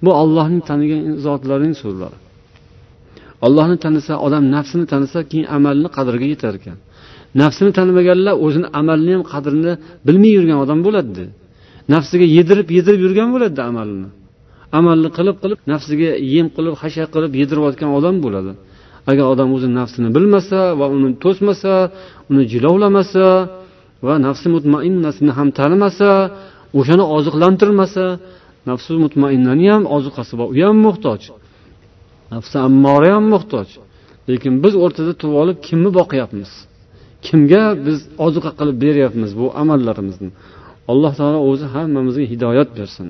[0.05, 2.16] Bu ollohni tanigan zotlarning so'zlari.
[3.46, 6.79] Ollohni tanisa odam nafsini tanisa keyin amalni qadriga yetar ekan.
[7.42, 9.72] Nafsini tanimaganlar o'zini amalini ham qadrini
[10.07, 11.24] bilmay yurgan odam bo'ladi.
[11.94, 14.09] Nafsiga yedirib yedirib yurgan bo'ladi amalini.
[14.79, 18.53] Amalni qilib qilib nafsiga yem qilib hashar qilib yedirayotgan odam bo'ladi.
[19.11, 21.73] Agar odam o'zi nafsini bilmasa va uni to'smasa
[22.31, 23.27] uni jilovlamasa
[24.07, 26.11] va nafsi mutmainnasini ham tanimasa
[26.79, 28.05] o'shani oziqlantirmasa
[28.71, 31.23] nafsi mutmainnani ham oziqasi bor u ham muhtoj
[32.35, 33.69] nafsi ammora ham muhtoj.
[34.29, 36.51] Lekin biz o'rtada turib olib kimni boqyapmiz?
[37.27, 40.31] Kimga biz oziqa qilib beryapmiz bu amallarimizni?
[40.93, 43.09] Alloh taolo o'zi hammamizga hidoyat bersin.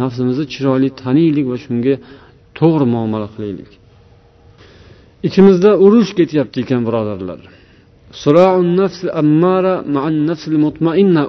[0.00, 1.94] Nafsimizni chiroyli taniylik va shunga
[2.58, 3.70] to'g'ri muomala qilaylik.
[5.26, 7.40] Ichimizda urush ketyapti ekan birodarlar.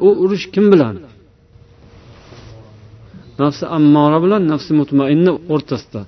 [0.08, 0.96] U urush kim bilan?
[3.42, 6.02] Nafsi ammora bilan nafsi mutmainna o'rtasida.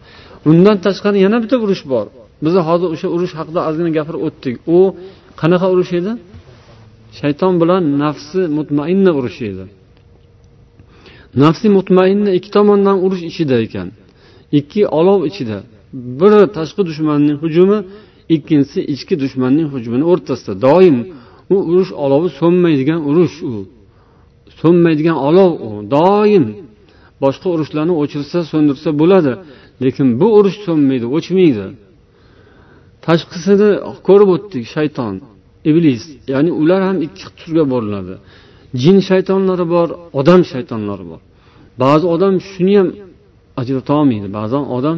[0.49, 2.05] Undan tashqari yana bitta urush bor.
[2.43, 4.55] Biz hozir o'sha urush haqida ozgina gapirib o'tdik.
[4.75, 4.77] U
[5.41, 6.11] qanaqa urush edi?
[7.19, 9.65] Shayton bilan nafsi mutmainna urushi edi.
[11.43, 13.87] Nafsi mutmainna ikki tomondan urush ichida ekan.
[14.59, 15.57] Ikki olov ichida.
[15.93, 17.77] Biri tashqi dushmanning hujumi
[18.35, 20.53] ikkinchisi ichki dushmanning hujumini o'rtasida.
[20.67, 20.97] Doim
[21.53, 23.53] u urush olovi so'nmaydigan urush u.
[24.61, 25.69] So'nmaydigan olov u.
[25.95, 26.45] Doim
[27.23, 29.33] boshqa urushlarni o'chirsa so'ndirsa bo'ladi
[29.83, 31.65] lekin bu urush so'nmaydi o'chmaydi.
[33.05, 33.69] Tashqisini
[34.07, 35.13] ko'rib o'tdik shayton
[35.69, 38.13] iblis ya'ni ular ham ikki turga bo'linadi
[38.81, 39.87] jin shaytonlari bor
[40.19, 41.21] odam shaytonlari bor.
[41.83, 42.89] Ba'zi odam shuni ham
[43.61, 44.27] ajrata olmaydi.
[44.39, 44.97] Ba'zan odam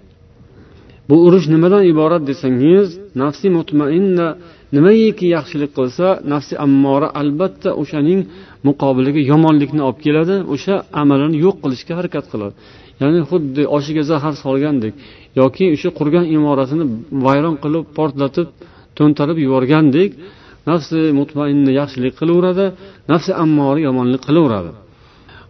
[1.11, 2.87] bu urush nimadan iborat desangiz
[3.21, 4.27] nafsi mutmainna
[4.75, 8.21] nimaiki yaxshilik qilsa nafsi ammora albatta o'shaning
[8.67, 12.53] muqobiliga yomonlikni olib keladi o'sha amalini yo'q qilishga harakat qiladi.
[13.01, 14.93] Ya'ni xuddi oshiga zahar solgandek
[15.39, 16.85] yoki o'sha qurgan imoratini
[17.25, 18.47] vayron qilib portlatib
[18.97, 20.09] to'ntarib yuborgandek
[20.69, 22.65] nafsi mutmainni yaxshilik qilaveradi
[23.11, 24.71] nafsi ammori yomonlik qilaveradi.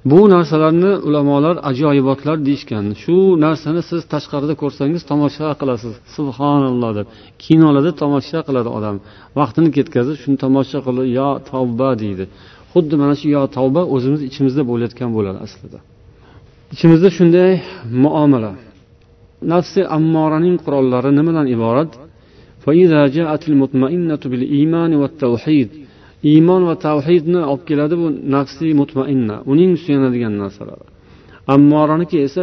[0.06, 2.86] Bu narsalarni ulamolar ajoyibotlar deyishgan.
[3.04, 5.94] Shu narsani siz tashqarida ko'rsangiz tomosha qilasiz.
[6.16, 7.08] Subhanalloh deb.
[7.44, 8.96] Kinolarda tomosha qiladi odam.
[9.40, 12.26] Vaqtini ketkazib shuni tomosha qilib yo tavba deydi.
[12.74, 15.80] Xuddi mana shu yo tavba o'zimiz ichimizda bo'layotgan bo'ladi aslida.
[16.74, 17.52] Ichimizda shunday
[18.04, 18.52] muomala.
[19.54, 21.92] Nafsi ammoraning qurollari nimadan iborat?
[26.32, 29.36] Iymon va tavhidni olib keladi bu nafsiy mutmainna.
[29.52, 30.86] Uning suyanadigan narsalari
[31.48, 32.42] ammoraniki esa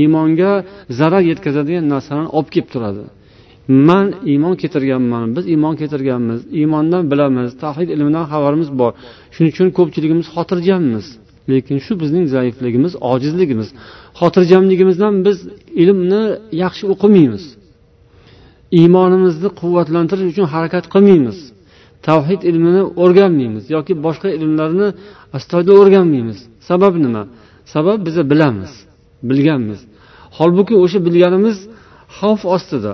[0.00, 0.52] iymonga
[0.98, 3.04] zarar yetkazadigan narsalarni olib kelib turadi.
[3.88, 8.92] Man iymon keltirganman biz iymon keltirganmiz iymondan bilamiz tavhid ilmidan xabarimiz bor.
[9.34, 11.06] Shuning uchun ko'pchiligimiz xotirjammiz.
[11.50, 13.68] Lekin shu bizning zaifligimiz ojizligimiz.
[14.20, 15.38] Xotirjamligimizdan biz
[15.82, 16.22] ilmni
[16.62, 17.44] yaxshi o'qimaymiz
[18.78, 21.38] iymonimizni quvvatlantirish uchun harakat qilmaymiz.
[22.08, 24.88] Tavhid ilmini o'rganmaymiz yoki boshqa ilmlarni
[25.36, 26.38] astoydil o'rganmaymiz.
[26.68, 27.22] Sabab nima?
[27.74, 28.72] Sabab biza bilamiz
[29.28, 29.80] bilganmiz.
[30.38, 31.58] Holbuki o'sha bilganimiz
[32.18, 32.92] xavf ostida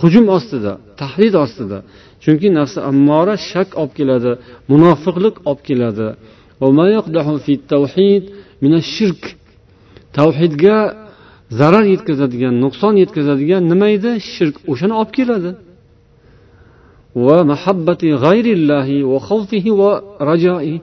[0.00, 1.78] hujum ostida tahdid ostida.
[2.24, 4.32] Chunki nafsi ammora shak olib keladi
[4.70, 6.08] munofiqlik olib keladi.
[10.18, 10.76] Tavhidga
[11.58, 14.10] zarar yetkazadigan nuqson yetkazadigan nima edi?
[14.32, 15.50] Shirk o'shani olib keladi.
[17.26, 19.90] Va mahabbati g'ayrillahi va xavfihi va
[20.30, 20.74] rajoi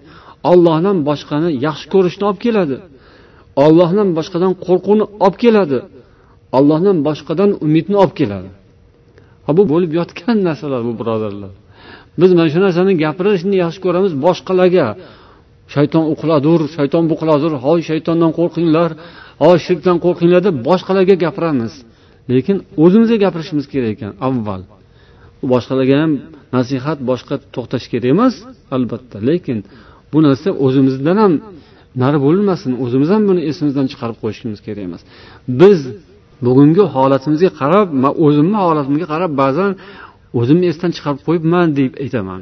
[0.51, 2.77] ollohdan boshqani yaxshi ko'rishni olib keladi.
[3.65, 5.79] Ollohdan boshqadan qo'rquvni olib keladi.
[6.57, 8.49] Ollohdan boshqadan umidni olib keladi.
[9.45, 11.51] Ha bu bo'lib yotgan narsalar bu birodarlar.
[12.21, 14.12] Biz mana shu narsani gapirishni yaxshi ko'ramiz.
[14.25, 14.88] Boshqalarga
[15.75, 16.15] shayton u
[16.77, 18.89] shayton bu qiladur hoy shaytondan qo'rqinglar.
[19.47, 21.73] O shirkdan qo'rqinglar deb boshqalarga gapiramiz.
[22.34, 24.62] Lekin o'zimizga gapirishimiz kerak ekan avval.
[25.51, 26.12] Boshqalarga ham
[26.56, 28.36] nasihat boshqa to'xtash kerak emas
[28.75, 29.17] albatta.
[29.30, 29.58] Lekin
[30.12, 31.34] bu narsa o'zimizdan ham
[32.01, 35.01] nari bo'lmasin o'zimiz ham buni esimizdan chiqarib qo'yishimiz kerak emas.
[35.62, 35.80] Biz
[36.45, 39.71] bugungi holatimizga qarab man o'zimni holatimga qarab ba'zan
[40.39, 42.41] o'zimni esdan chiqarib qo'yibman deb aytaman.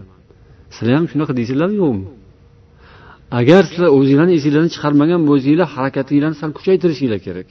[0.75, 2.05] Sizlar ham shunaqa deysizlarmi yo'qmi
[3.31, 7.47] agar sizlar o'zinglarni esinglardan chiqarmagan bo'lsanglar harakatinglarni sal kuchaytirishinglar kerak.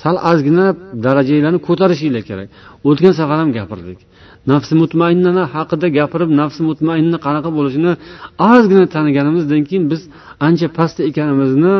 [0.00, 0.66] Sal ozgina
[1.04, 2.48] darajanglarni ko'tarishinglar kerak.
[2.88, 3.98] O'tgan safar ham gapirdik.
[4.52, 7.92] Nafsi mutmainnani haqida gapirib nafsi mutmainna qanaqa bo'lishini
[8.52, 10.02] ozgina taniganimizdan keyin biz
[10.46, 11.74] ancha pastda ekanimizni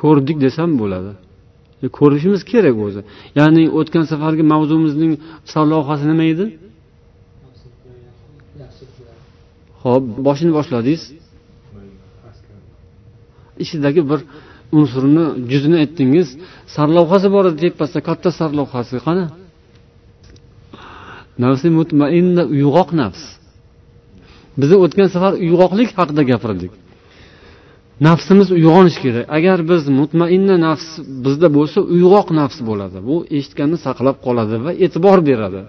[0.00, 1.12] ko'rdik desam bo'ladi.
[1.84, 3.00] E, ko'rishimiz kerak o'zi.
[3.38, 5.12] Ya'ni o'tgan safargi mavzumizning
[5.52, 6.44] sarlavhasi nima edi?
[9.84, 11.02] Ho'p boshini boshladingiz
[13.64, 14.20] ichidagi bir
[14.78, 16.28] unsurni juzini aytdingiz.
[16.74, 19.24] Sarlavhasi bor edi tepasida katta sarlavhasi qani?
[21.44, 23.22] Nafsi mutmainna uyg'oq nafs.
[24.60, 26.72] Biza o'tgan safar uyg'oqlik haqida gapirdik.
[28.06, 29.24] Nafsimiz uyg'onishi kerak.
[29.36, 30.88] Agar biz mutmainna nafs
[31.24, 32.98] bizda bo'lsa uyg'oq nafs bo'ladi.
[33.08, 35.62] Bu eshitganni saqlab qoladi va e'tibor beradi.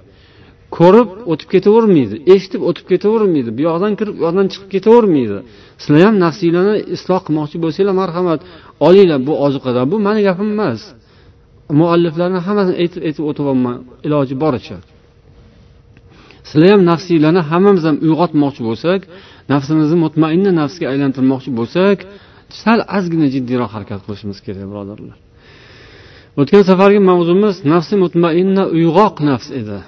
[0.78, 5.38] Ko'rib o'tib ketavermaydi eshitib o'tib ketavermaydi bu yoqdan kirib bu yoqdan chiqib ketavermaydi.
[5.84, 8.40] Sizlar ham nafsinglarni isloh qilmoqchi bo'lsanglar marhamat.
[8.88, 10.82] Olinglar bu ozuqadan bu mani gapim emas.
[11.80, 14.78] Mualliflarni hammasini aytib aytib o'tyapman iloji boricha.
[16.50, 19.02] Sizlar ham nafsinglarni hammamiz ham uyg'otmoqchi bo'lsak
[19.54, 21.98] nafsimizni mutmainna nafsga aylantirmoqchi bo'lsak
[22.62, 25.18] sal ozgina jiddiyroq harakat qilishimiz kerak birodarlar.
[26.42, 29.80] O'tgan safargi mavzumiz nafsi mutmainna uyg'oq nafs edi.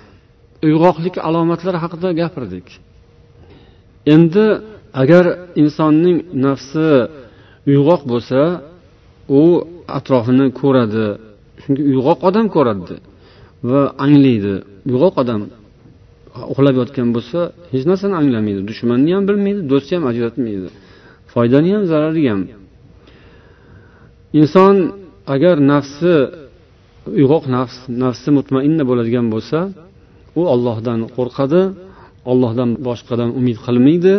[0.68, 2.68] Uyg'oqlik alomatlari haqida gapirdik.
[4.14, 4.46] Endi
[5.02, 5.26] agar
[5.62, 6.88] insonning nafsi
[7.70, 8.40] uyg'oq bo'lsa
[9.40, 9.42] u
[9.98, 11.06] atrofini ko'radi.
[11.62, 12.96] Chunki uyg'oq odam ko'radi
[13.70, 14.56] va anglaydi.
[14.92, 15.42] Uyg'oq odam
[16.52, 17.40] uxlab yotgan bo'lsa
[17.72, 18.62] hech narsani anglamaydi.
[18.70, 20.68] Dushmanni ham bilmaydi do'stni ham ajratmaydi.
[21.32, 22.42] Foydani ham zarari ham.
[24.40, 24.76] Inson
[25.34, 26.14] agar nafsi
[27.20, 29.60] uyg'oq nafs nafsi mutmainna bo'ladigan bo'lsa
[30.40, 31.62] u ollohdan qo'rqadi
[32.32, 34.14] ollohdan boshqadan umid qilmaydi.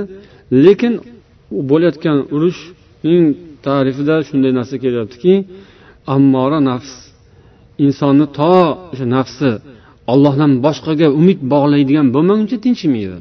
[0.64, 0.92] Lekin
[1.70, 3.24] bo'layotgan urushning
[3.66, 5.34] tarifida shunday narsa kelyaptiki
[6.14, 6.92] ammora nafs
[7.84, 8.54] insonni to
[8.92, 9.50] o'sha nafsi
[10.12, 13.18] ollohdan boshqaga umid bog'laydigan bo'lmaguncha tinchimaydi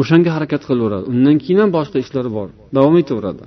[0.00, 1.04] o'shanga harakat qilaveradi.
[1.12, 3.44] Undan keyin ham boshqa ishlari bor davom etaveradi.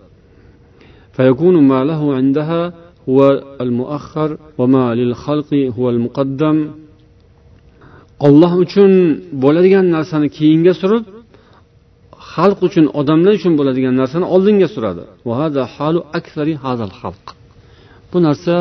[8.25, 8.91] Olloh uchun
[9.43, 11.03] bo'ladigan narsani keyinga surib
[12.31, 15.03] xalq uchun odamlar uchun bo'ladigan narsani oldinga suradi.
[18.11, 18.53] Bu narsa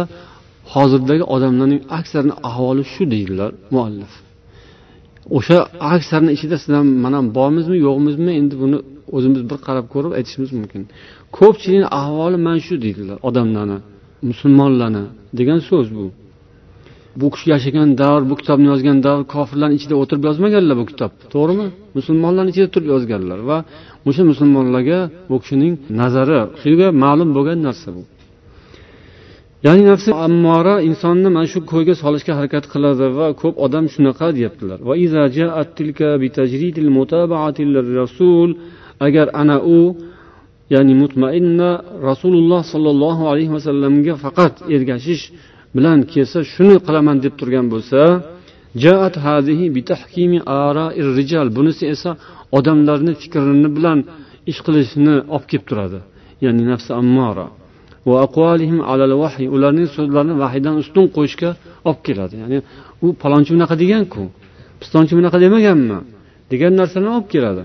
[0.75, 4.13] hozirdagi odamlarning aksarini ahvoli shu deydilar muallif.
[5.37, 5.59] O'sha
[5.95, 8.79] aksarni ichida siz ham mana bormizmi yo'qmizmi endi buni
[9.17, 10.83] o'zimiz bir qarab ko'rib aytishimiz mumkin.
[11.39, 13.79] Ko'pchilikni ahvoli mana shu deydilar odamlarni
[14.31, 15.05] musulmonlarni
[15.39, 16.07] degan so'z bu.
[17.21, 21.67] Bu kishi yashagan davr bu kitobni yozgan davr kofirlarni ichida o'tirib yozmaganlar bu kitob to'g'rimi?
[21.99, 23.59] Musulmonlarni ichida turib yozganlar va
[24.09, 24.99] o'sha musulmonlarga
[25.31, 26.41] bu kishining nazari
[27.05, 28.03] ma'lum bo'lgan narsa bu.
[29.67, 34.79] Ya'ni nafsi ammora insonni mana shu ko'yga solishga harakat qiladi va ko'p odam shunaqa deyaptilar.
[39.07, 39.79] Agar ana u
[40.75, 41.71] ya'ni mutmainna
[42.09, 45.25] rasululloh sollallohu alayhi vasallamga faqat ergashish
[45.77, 48.01] bilan kelsa shuni qilaman deb turgan bo'lsa
[51.57, 52.11] bunisi esa
[52.59, 53.99] odamlarni fikrini bilan
[54.51, 55.99] ish qilishni olib kelib turadi.
[56.45, 57.47] Ya'ni nafsi ammora
[59.57, 61.51] ularning so'zlarini vahiydan ustun qo'yishga
[61.89, 62.35] olib keladi.
[62.43, 62.59] Ya'ni
[63.05, 64.23] u palonchi bunaqa deganku
[64.81, 65.99] pistonchi bunaqa demaganmi?
[66.53, 67.65] Degan narsalarni olib keladi.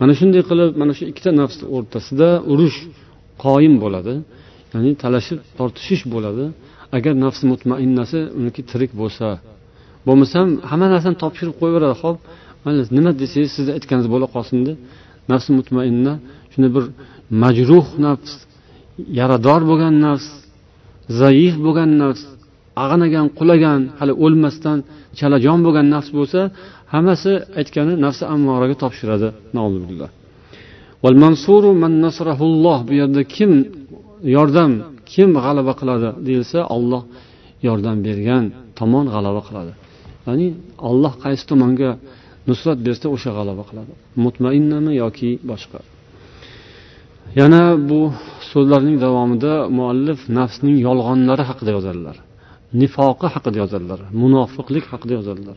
[0.00, 2.78] Mana shunday qilib mana shu ikkita nafs o'rtasida urush
[3.42, 4.14] qoyim bo'ladi
[4.72, 6.44] ya'ni talashib tortishish bo'ladi.
[6.96, 9.26] Agar nafsi mutmainnasi uniki tirik bo'lsa
[10.06, 11.96] bo'lmasam hamma narsani topshirib qo'yaveradi.
[12.02, 12.16] Hop
[12.64, 14.76] mayli nima desangiz sizni aytganingiz bo'la qolsin deb
[15.32, 16.14] nafsi mutmainna
[16.52, 16.84] shunday bir
[17.42, 18.32] majruh nafs
[19.20, 20.26] yarador bo'lgan nafs
[21.20, 22.22] zaif bo'lgan nafs
[22.84, 24.78] ag'anagan qulagan hali o'lmasdan
[25.18, 26.40] chalajon bo'lgan nafs bo'lsa
[26.94, 29.28] hammasi aytgani nafsi ammoraga topshiradi.
[32.88, 33.52] Bu yerda kim
[34.36, 34.72] yordam
[35.12, 37.02] kim g'alaba qiladi deyilsa olloh
[37.66, 38.44] yordam bergan
[38.78, 39.72] tomon g'alaba qiladi.
[40.26, 40.48] Ya'ni
[40.90, 41.90] olloh qaysi tomonga
[42.48, 43.92] nusrat bersa o'sha g'alaba qiladi.
[44.24, 45.80] Mutmainnami yoki boshqa?
[47.40, 48.00] Yana bu
[48.50, 52.16] so'zlarning davomida muallif nafsning yolg'onlari haqida yozadilar.
[52.80, 54.00] Nifoqi haqida yozadilar.
[54.22, 55.56] Munofiqlik haqida yozadilar.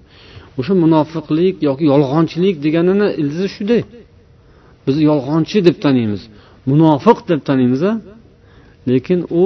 [0.60, 3.78] O'sha munofiqlik yoki yolg'onchilik deganini ildizi shuda
[4.87, 6.23] biz yolg'onchi deb taniymiz
[6.71, 7.83] munofiq deb taniymiz
[8.91, 9.45] lekin u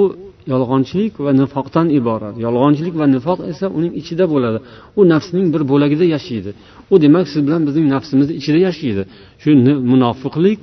[0.51, 4.59] yolg'onchilik va nifoqdan iborat yolg'onchilik va nifoq esa uning ichida bo'ladi
[4.99, 6.51] u nafsning bir bo'lagida yashaydi
[6.93, 9.03] u demak siz bilan bizning nafsimizni ichida yashaydi
[9.41, 9.49] shu
[9.91, 10.59] munofiqlik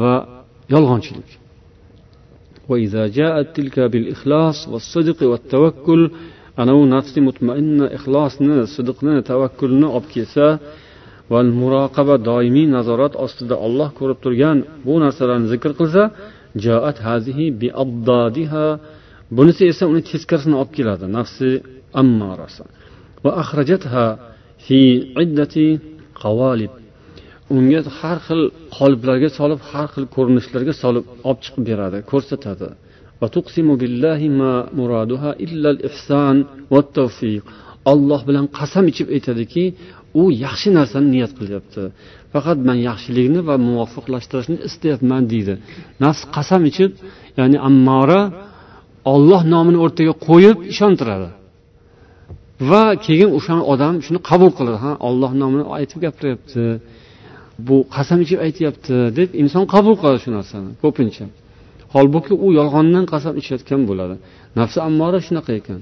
[0.00, 0.14] va
[0.74, 1.30] yolg'onchilik
[2.70, 6.02] وإذا جاءت تلك بالإخلاص والصدق والتوكل
[6.62, 10.46] anavi nafsi mutmainna ixlosni sidqni tavakkulni olib kelsa
[11.31, 16.03] va muroqaba doimiy nazorat ostida olloh ko'rib turgan bu narsalarni zikr qilsa
[16.65, 17.67] jaat hazihi bi
[19.37, 21.49] bunisi esa uni teskarisini olib keladi nafsi
[22.01, 22.63] ammarasi
[23.23, 24.05] va axrajatha
[24.65, 24.79] fi
[25.23, 25.67] iddati
[26.21, 26.73] qavalib.
[27.55, 28.41] Unga har xil
[28.77, 32.69] qoliplarga solib har xil ko'rinishlarga solib olib chiqib beradi ko'rsatadi.
[37.91, 39.63] Olloh bilan qasam ichib aytadiki
[40.21, 41.81] u yaxshi narsani niyat qilyapti.
[42.33, 45.53] Faqat man yaxshilikni va muvofiqlashtirishni istayapman deydi.
[46.03, 46.91] Nafs qasam ichib
[47.39, 48.21] ya'ni ammora
[49.13, 51.29] olloh nomini o'rtaga qo'yib ishontiradi.
[52.69, 54.77] Va keyin o'sha odam shuni qabul qiladi.
[54.85, 56.63] Ha olloh nomini aytib gapiryapti
[57.67, 61.25] bu qasam ichib aytyapti deb inson qabul qiladi shu narsani ko'pincha.
[61.95, 64.15] Holbuki u yolg'ondan qasam ichayotgan bo'ladi.
[64.59, 65.79] Nafsi ammora shunaqa ekan.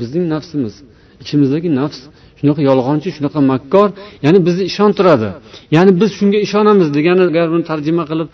[0.00, 0.74] Bizning nafsimiz
[1.22, 2.00] ichimizdagi nafs
[2.42, 3.88] shunaqa yolg'onchi shunaqa makkor
[4.24, 5.28] ya'ni bizni ishontiradi.
[5.76, 8.28] Ya'ni biz shunga ishonamiz degani agar buni tarjima qilib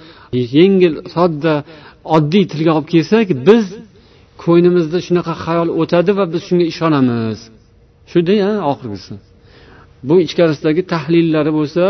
[0.56, 1.54] yengil sodda
[2.16, 3.64] oddiy tilga olib kelsak biz
[4.44, 7.38] ko'nglimizda shunaqa xayol o'tadi va biz shunga ishonamiz.
[8.12, 8.34] Shuda
[8.72, 9.14] oxirgisi
[10.08, 11.84] bu ichkarisidagi tahlillari bo'lsa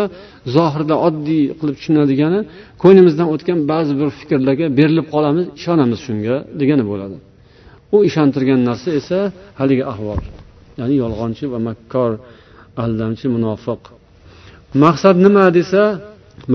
[0.57, 2.41] zohirda oddiy qilib tushunadigani
[2.83, 7.17] ko'nglimizdan o'tgan ba'zi bir fikrlarga berilib qolamiz ishonamiz shunga degani bo'ladi.
[7.95, 9.19] U ishontirgan narsa esa
[9.61, 10.21] haligi ahvol.
[10.79, 12.11] Ya'ni yolg'onchi va makkor
[12.83, 13.83] aldamchi munofiq.
[14.85, 15.83] Maqsad nima desa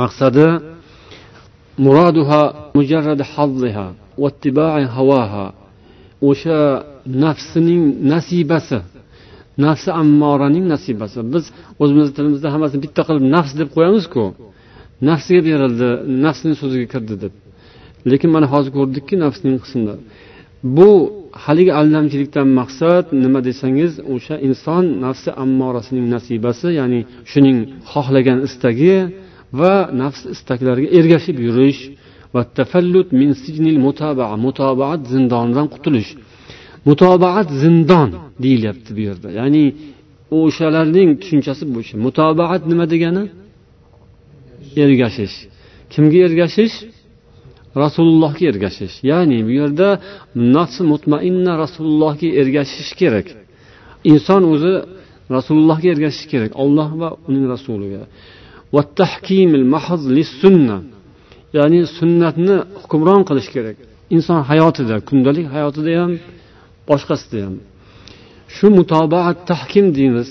[0.01, 0.47] maqsadi
[1.85, 2.41] muraduha
[2.77, 3.87] mujarrad hazliha
[4.97, 5.45] havaha
[6.29, 6.59] o'sha
[7.23, 8.79] nafsining nasibasi
[9.65, 11.19] nafsi ammoraning nasibasi.
[11.33, 11.45] Biz
[11.81, 14.23] o'zimizni tilimizda hammasini bitta qilib nafs deb qo'yamizku
[15.09, 15.89] nafsiga berildi
[16.25, 17.33] nafsning so'ziga kirdi deb.
[18.11, 20.01] Lekin mana hozir ko'rdikki nafsning qismlari
[20.77, 20.89] bu
[21.45, 26.99] haligi aldamchilikdan maqsad nima desangiz o'sha inson nafsi ammorasining nasibasi ya'ni
[27.31, 27.57] shuning
[27.91, 28.95] xohlagan istagi
[29.59, 31.81] va nafs istaklariga ergashib yurish
[32.33, 36.11] va tafallut min sijnil mutobaa mutobaat zindonidan qutulish.
[36.89, 38.09] Mutobaat zindon
[38.43, 39.29] deyilyapti bu yerda.
[39.39, 39.65] Ya'ni
[40.39, 43.23] o'shalarning tushunchasi bu mutobaat nima degani?
[44.83, 45.37] Ergashish.
[45.93, 46.75] Kimga ergashish?
[47.83, 48.95] Rasulullohga ergashish.
[49.11, 49.89] Ya'ni bu yerda
[50.35, 53.27] nafsi mutmainna rasulullohga ergashish kerak.
[54.11, 54.73] Inson o'zi
[55.35, 56.51] rasulullohga ergashishi kerak.
[56.63, 58.01] Olloh va uning rasuliga.
[61.57, 63.77] Ya'ni sunnatni hukmron qilish kerak.
[64.15, 66.11] Inson hayotida kundalik hayotida ham
[66.89, 67.55] boshqasida ham.
[68.55, 70.29] Shu mutobaat tahkim deymiz.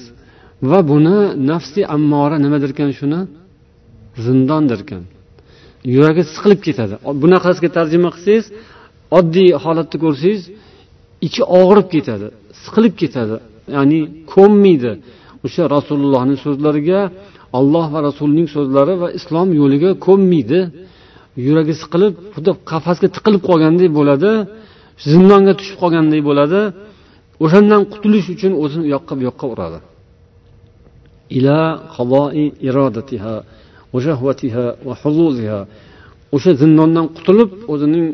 [0.71, 1.19] Va buni
[1.51, 3.21] nafsi ammora nimadirkan shuni?
[4.25, 5.03] Zindondirkan.
[5.95, 6.95] Yuragi siqilib ketadi.
[7.23, 8.47] Bunaqasiga tarjima qilsangiz
[9.19, 10.43] oddiy holatda ko'rsangiz
[11.27, 12.27] ichi og'rib ketadi
[12.63, 13.37] siqilib ketadi
[13.77, 14.01] ya'ni
[14.35, 14.93] ko'nmaydi.
[15.47, 17.01] O'sha rasulullohning so'zlariga
[17.59, 20.61] olloh va rasulining so'zlari va islom yo'liga ko'nmaydi.
[21.47, 24.33] Yuragi siqilib xuddi qafasga tiqilib qolgandek bo'ladi
[25.11, 26.61] zindonga tushib qolgandek bo'ladi.
[27.45, 29.79] O'shandan qutulish uchun o'zini u yoqqa bu yoqqa uradi.
[31.39, 31.59] Ila
[33.98, 35.60] irodatiha va huzuziha
[36.36, 38.08] o'sha zindondan qutulib o'zining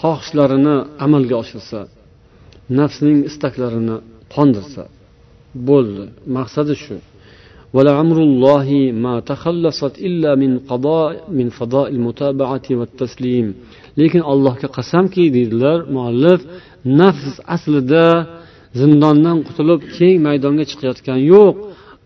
[0.00, 1.80] xohishlarini amalga oshirsa
[2.78, 3.96] nafsning istaklarini
[4.34, 4.82] qondirsa
[5.68, 6.04] bo'ldi
[6.36, 6.96] maqsadi shu
[7.76, 8.68] ولعمر الله
[9.04, 13.46] ما تخلصت إلا من قضاء من فضاء المتابعة والتسليم
[14.00, 16.40] lekin allohga qasamki deydilar muallif
[17.00, 18.06] nafs aslida
[18.80, 21.54] zindondan qutulib keng maydonga chiqayotgani yo'q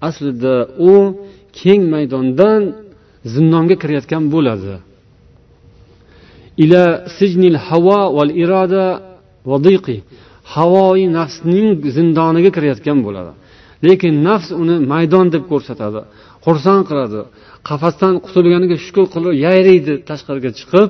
[0.08, 0.56] aslida
[0.90, 0.92] u
[1.60, 2.60] keng maydondan
[3.33, 4.73] zindonga kirayotgan bo'ladi.
[6.63, 6.83] Ila
[7.17, 8.85] sijnil havo val iroda
[9.49, 9.97] va diqi.
[10.53, 13.31] Havoi nafsning zindoniga kirayotgan bo'ladi.
[13.87, 16.01] Lekin nafs uni maydon deb ko'rsatadi
[16.45, 17.21] xursand qiladi.
[17.69, 20.89] Qafasdan qutulganiga shukur qilib yayraydi tashqariga chiqib.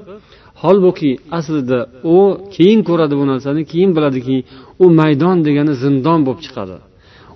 [0.62, 1.80] Holbuki aslida
[2.16, 2.18] u
[2.56, 4.38] keyin ko'radi bu narsani keyin biladiki
[4.84, 6.78] u maydon degani zindon bo'lib chiqadi.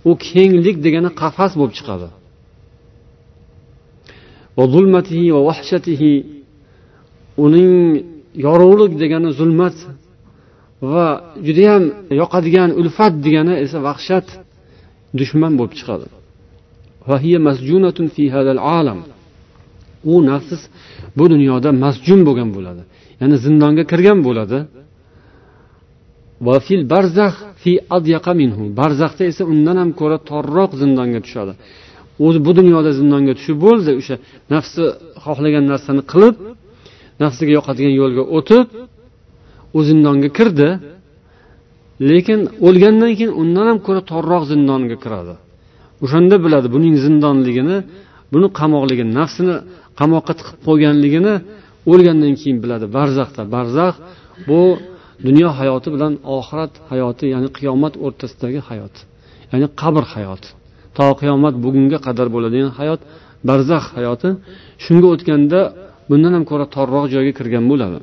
[0.10, 2.08] U kenglik degani qafas bo'lib chiqadi.
[7.46, 7.74] Uning
[8.46, 9.78] yorug'lik degani zulmat
[10.92, 11.06] va
[11.48, 11.84] judayam
[12.22, 14.28] yoqadigan ulfat degani esa vahshat
[15.20, 16.08] dushman bo'lib chiqadi.
[20.14, 20.62] U nafs
[21.18, 22.84] bu dunyoda masjun bo'lgan bo'ladi
[23.22, 24.60] ya'ni zindonga kirgan bo'ladi.
[26.94, 27.72] Barzax fi
[28.80, 31.54] barzaxda esa undan ham ko'ra torroq zindonga tushadi.
[32.26, 34.16] O'zi bu dunyoda zindonga tushib bo'ldi o'sha
[34.54, 34.84] nafsi
[35.24, 36.36] xohlagan narsani qilib
[37.24, 38.66] nafsiga yoqadigan yo'lga o'tib
[39.78, 40.70] u zindonga kirdi.
[42.10, 45.34] Lekin o'lgandan keyin undan ham ko'ra torroq zindonga kiradi.
[46.04, 47.78] O'shanda biladi buning zindonligini
[48.34, 49.56] buni qamoqligini nafsini
[50.00, 51.34] qamoqqa tiqib qo'yganligini
[51.92, 52.86] o'lgandan keyin biladi.
[52.98, 53.94] Barzaxda barzax
[54.50, 54.62] bu
[55.28, 58.96] dunyo hayoti bilan oxirat hayoti ya'ni qiyomat o'rtasidagi hayot
[59.52, 60.50] ya'ni qabr hayoti.
[60.98, 63.02] To qiyomat bugunga qadar bo'ladigan hayot
[63.48, 64.30] barzax hayoti
[64.84, 65.60] shunga o'tganda
[66.10, 68.00] bundan ham ko'ra torroq joyga kirgan bo'ladi.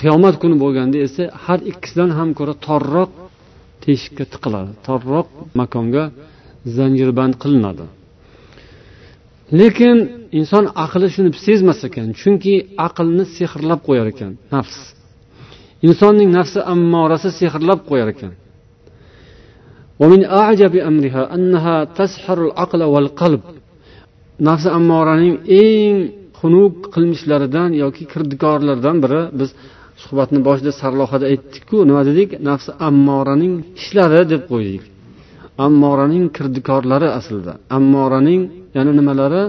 [0.00, 3.10] Qiyomat kuni bo'lganda esa har ikkisidan ham ko'ra torroq
[3.84, 5.26] teshikka tiqiladi torroq
[5.60, 6.04] makonga
[6.76, 7.86] zanjirband qilinadi.
[9.60, 9.96] Lekin
[10.38, 12.54] inson aqli shuni sezmas ekan chunki
[12.86, 14.76] aqlni sehrlab qo'yar ekan nafs.
[15.88, 18.32] Insonning nafsi ammorasi sehrlab qo'yar ekan.
[20.00, 23.42] ومن أعجب أمرها أنها تسحر العقل والقلب.
[24.48, 29.50] نفس أمارانين إن xunuk qilmishlaridan yoki kirdikorlardan biri biz
[30.02, 34.84] suhbatni boshida sarlohada aytdikku nima dedik nafsi ammoraning ishlari deb qo'ydik
[35.66, 38.42] ammoraning kirdikorlari aslida ammoraning
[38.76, 39.42] yana nimalari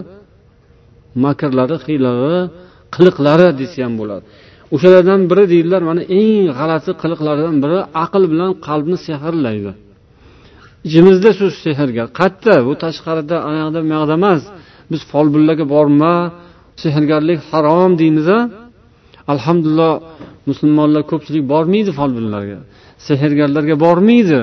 [1.26, 2.40] makrlari hiylari
[2.96, 4.24] qiliqlari desa ham bo'ladi
[4.76, 9.72] o'shalardan biri deydilar mana eng g'alati qiliqlaridan biri aql bilan qalbni sehrlaydi
[10.88, 12.54] ichimizda shu sehrgar qayerda?
[12.68, 14.42] Bu tashqarida anayoqda bu yoqda emas.
[14.92, 16.14] Biz folbinlarga borma
[16.84, 18.40] sehrgarlik harom deymiz a
[19.34, 19.94] alhamdulillah
[20.50, 22.60] musulmonlar ko'pchilik bormaydi folbinlarga
[23.08, 24.40] sehrgarlarga bormaydi.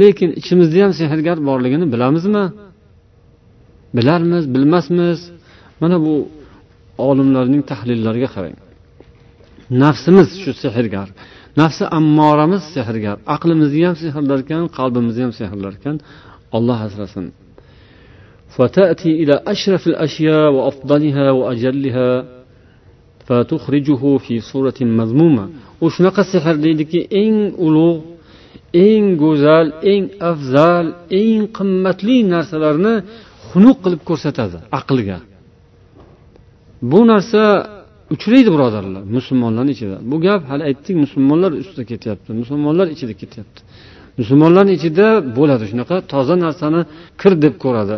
[0.00, 2.44] Lekin ichimizda ham sehrgar borligini bilamizmi?
[3.96, 5.20] Bilarmiz bilmasmiz.
[5.80, 6.14] Mana bu
[7.08, 8.56] olimlarning tahlillariga qarang.
[9.82, 11.08] Nafsimiz shu sehrgar.
[11.61, 15.95] nafsi ammoramiz sehrgar aqlimizni ham sehrlar ekan qalbimizni ham sehrlar ekan
[16.57, 17.27] olloh asrasin
[18.57, 22.09] فتأتي إلى أشرف الأشياء وأفضلها وأجلها
[23.27, 25.45] فتخرجه في صورة مذمومة
[25.81, 28.01] وشنق السحر deydiki eng ulug'
[28.73, 30.85] eng go'zal eng afzal
[31.21, 32.95] eng qimmatli narsalarni
[33.49, 35.17] xunuk qilib ko'rsatadi aqlga
[36.91, 37.43] bu narsa
[38.14, 39.96] uchraydi birodarlar musulmonlarni ichida.
[40.10, 43.60] Bu gap hali aytdik musulmonlar ustida ketyapti musulmonlar ichida ketyapti.
[44.20, 45.06] Musulmonlarni ichida
[45.38, 46.80] bo'ladi shunaqa toza narsani
[47.20, 47.96] kir deb ko'radi.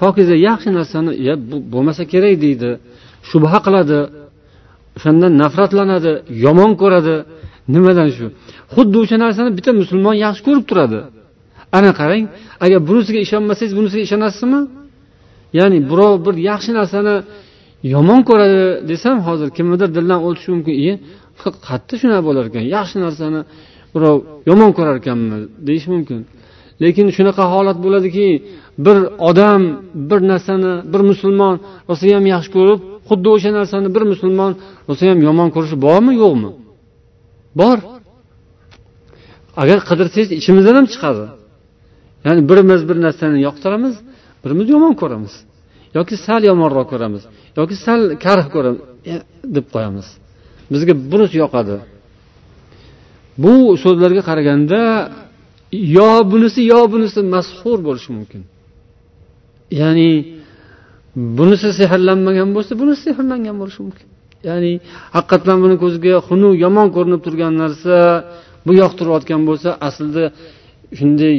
[0.00, 1.10] Pokiza yaxshi narsani
[1.50, 2.70] bu bo'lmasa kerak deydi
[3.30, 3.98] shubha qiladi
[4.96, 6.12] o'shandan nafratlanadi
[6.44, 7.16] yomon ko'radi.
[7.74, 8.26] Nimadan shu?
[8.74, 11.00] Xuddi o'sha narsani bitta musulmon yaxshi ko'rib turadi.
[11.78, 12.24] Ana qarang
[12.64, 14.60] agar bunisiga ishonmasangiz bunisiga ishonasizmi?
[15.58, 17.14] Ya'ni birov bir yaxshi narsani
[17.94, 20.94] yomon ko'radi desam hozir kimnidir dildan o'tishi mumkin iye
[21.66, 23.40] qayerda shunaqa bo'lar ekan yaxshi narsani
[23.94, 24.16] birov
[24.50, 25.36] yomon ko'rar ekanmi
[25.68, 26.20] deyish mumkin.
[26.82, 28.28] Lekin shunaqa holat bo'ladiki
[28.86, 28.96] bir
[29.28, 29.62] odam
[30.10, 31.54] bir narsani bir musulmon
[31.90, 34.52] rosayam yaxshi ko'rib xuddi o'sha narsani bir musulmon
[34.90, 36.50] rosayam yomon ko'rishi bormi yo'qmi?
[37.60, 37.78] Bor.
[39.62, 41.24] Agar qidirsangiz ichimizdan ham chiqadi.
[42.26, 43.94] Ya'ni birimiz bir narsani yoqtiramiz
[44.44, 45.34] birimiz yomon ko'ramiz.
[45.96, 47.22] Yoki sal yomonroq ko'ramiz.
[47.58, 48.80] Yoki sal karh ko'ramiz
[49.12, 49.14] e,
[49.56, 50.06] deb qo'yamiz.
[50.72, 51.76] Bizga bunisi yoqadi.
[53.42, 54.80] Bu so'zlarga qaraganda
[55.96, 58.42] yo bunisi yo bunisi mashhur bo'lishi mumkin.
[59.80, 60.10] Ya'ni
[61.38, 64.08] bunisi sehrlanmagan bo'lsa bunisi sehrlangan bo'lishi mumkin.
[64.48, 64.72] Ya'ni
[65.16, 67.96] haqiqatdan buni ko'ziga xunuk yomon ko'rinib turgan narsa
[68.66, 70.24] bu yoqtirayotgan bo'lsa aslida
[70.98, 71.36] shunday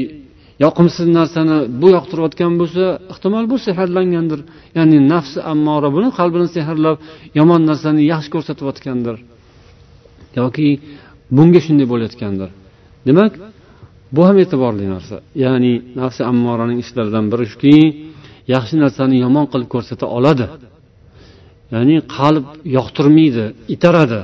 [0.64, 4.40] yoqimsiz narsani bu yoqtirayotgan bo'lsa ehtimol bu sehrlangandir.
[4.78, 6.98] Ya'ni nafsi ammora buni qalbini sehrlab
[7.40, 9.16] yomon narsani yaxshi ko'rsatayotgandir.
[10.40, 10.68] Yoki
[11.38, 12.50] bunga shunday bo'layotgandir.
[13.08, 13.34] Demak
[14.16, 15.16] bu ham e'tiborli narsa.
[15.44, 17.76] Ya'ni nafsi ammoraning ishlaridan biri shuki
[18.54, 20.46] yaxshi narsani yomon qilib ko'rsata oladi.
[21.74, 22.46] Ya'ni qalb
[22.78, 23.46] yoqtirmaydi
[23.76, 24.22] itaradi.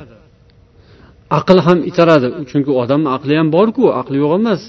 [1.39, 2.27] Aql ham itaradi.
[2.49, 4.61] Chunki odamni aqli ham borku aqli yo'q emas.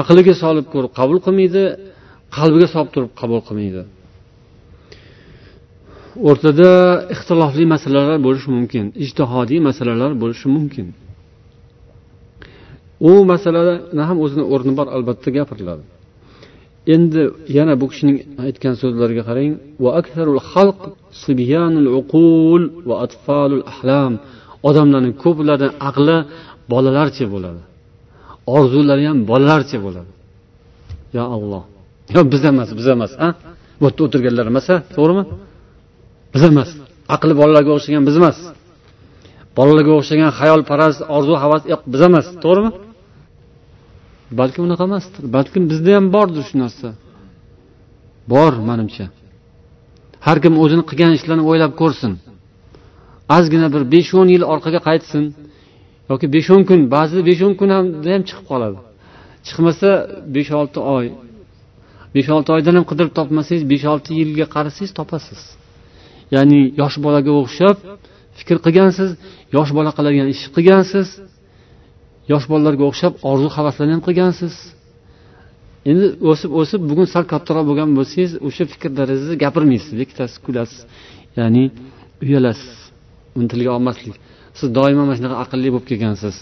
[0.00, 1.62] Aqliga solib ko'rib qabul qilmaydi
[2.36, 3.82] qalbiga solib turib qabul qilmaydi.
[6.28, 6.70] O'rtada
[7.14, 10.86] ixtilofli masalalar bo'lishi mumkin ijtihodiy masalalar bo'lishi mumkin.
[13.10, 13.74] U masalada
[14.08, 15.84] ham o'zini o'rni bor albatta gapiriladi
[16.94, 17.22] endi
[17.56, 19.52] yana bu kishining aytgan so'zlariga qarang
[24.68, 26.16] odamlarning ko'plari aqli
[26.72, 27.62] bolalarcha bo'ladi.
[28.56, 30.10] Orzulari ham bolalarcha bo'ladi.
[31.16, 31.62] Yo alloh.
[32.14, 33.28] Yo biz emas biz emas a
[33.80, 35.24] bu yerda o'tirganlar emas a to'g'rimi?
[36.34, 36.70] Biz emas.
[37.14, 38.38] Aqli bolalarga o'xshagan biz emas.
[39.58, 42.26] Bolalarga o'xshagan xayolparast orzu havas yo'q biz emas.
[42.44, 42.70] To'g'rimi?
[44.38, 45.22] Balki unaqa emasdir.
[45.36, 46.88] Balkim bizda ham bordir shu narsa.
[48.32, 49.06] Bor manimcha.
[50.26, 52.12] Har kim o'zini qilgan ishlarini o'ylab ko'rsin.
[53.36, 55.24] Ozgina bir besh o'n yil orqaga qaytsin.
[56.10, 58.78] Yoki besh o'n kun ba'zida besh o'n kun ham ham chiqib qoladi.
[59.46, 59.90] Chiqmasa
[60.34, 61.06] besh olti oy.
[62.14, 65.40] Besh olti oydan ham qidirib topmasangiz besh olti yilga qarasangiz topasiz.
[66.34, 67.76] Ya'ni yosh bolaga o'xshab
[68.38, 69.10] fikr qilgansiz
[69.56, 71.08] yosh bola qiladigan ishni qilgansiz
[72.32, 74.54] yosh bolalarga o'xshab orzu havaslarni ham qilgansiz.
[75.90, 80.80] Endi o'sib o'sib bugun sal kattaroq bo'lgan bo'lsangiz o'sha fikr darajasida gapirmaysiz bekitasiz kulasiz.
[81.38, 81.64] Ya'ni
[82.24, 82.72] uyalasiz
[83.36, 84.16] uni tilga olmaslik.
[84.58, 86.36] Siz doimo mana shunaqa aqlli bo'lib kelgansiz.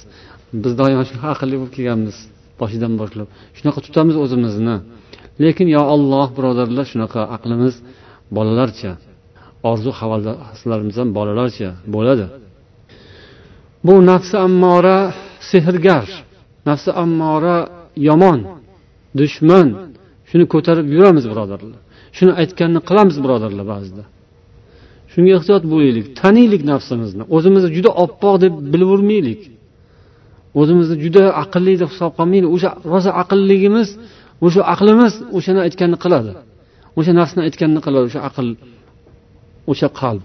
[0.63, 2.17] Biz doimo shunaqa aqlli bo'lib kelganmiz
[2.61, 3.29] boshidan boshlab.
[3.59, 4.77] Shunaqa tutamiz o'zimizni.
[5.45, 7.75] Lekin yo olloh birodarlar shunaqa aqlimiz
[8.37, 8.93] bolalarcha
[9.71, 12.27] orzu havaslarimiz ham bolalarcha bo'ladi.
[13.87, 14.99] Bu nafsi ammora
[15.51, 16.07] sehrgar
[16.69, 17.57] nafsi ammora
[18.09, 18.41] yomon
[19.21, 19.69] dushman.
[20.31, 21.81] Shuni ko'tarib yuramiz birodarlar.
[22.17, 24.03] Shuni aytganini qilamiz birodarlar ba'zida.
[25.14, 29.42] shunga ehtiyot bo'laylik taniylik nafsimizni o'zimizni juda oppoq deb bilavermaylik
[30.60, 33.90] o'zimizni juda aqlli deb hisob qilmaylik o'sha rosa aqlligimiz
[34.46, 36.32] o'sha aqlimiz o'shani aytganini qiladi
[37.00, 38.48] o'sha nafsni aytganini qiladi o'sha aql
[39.72, 40.24] o'sha qalb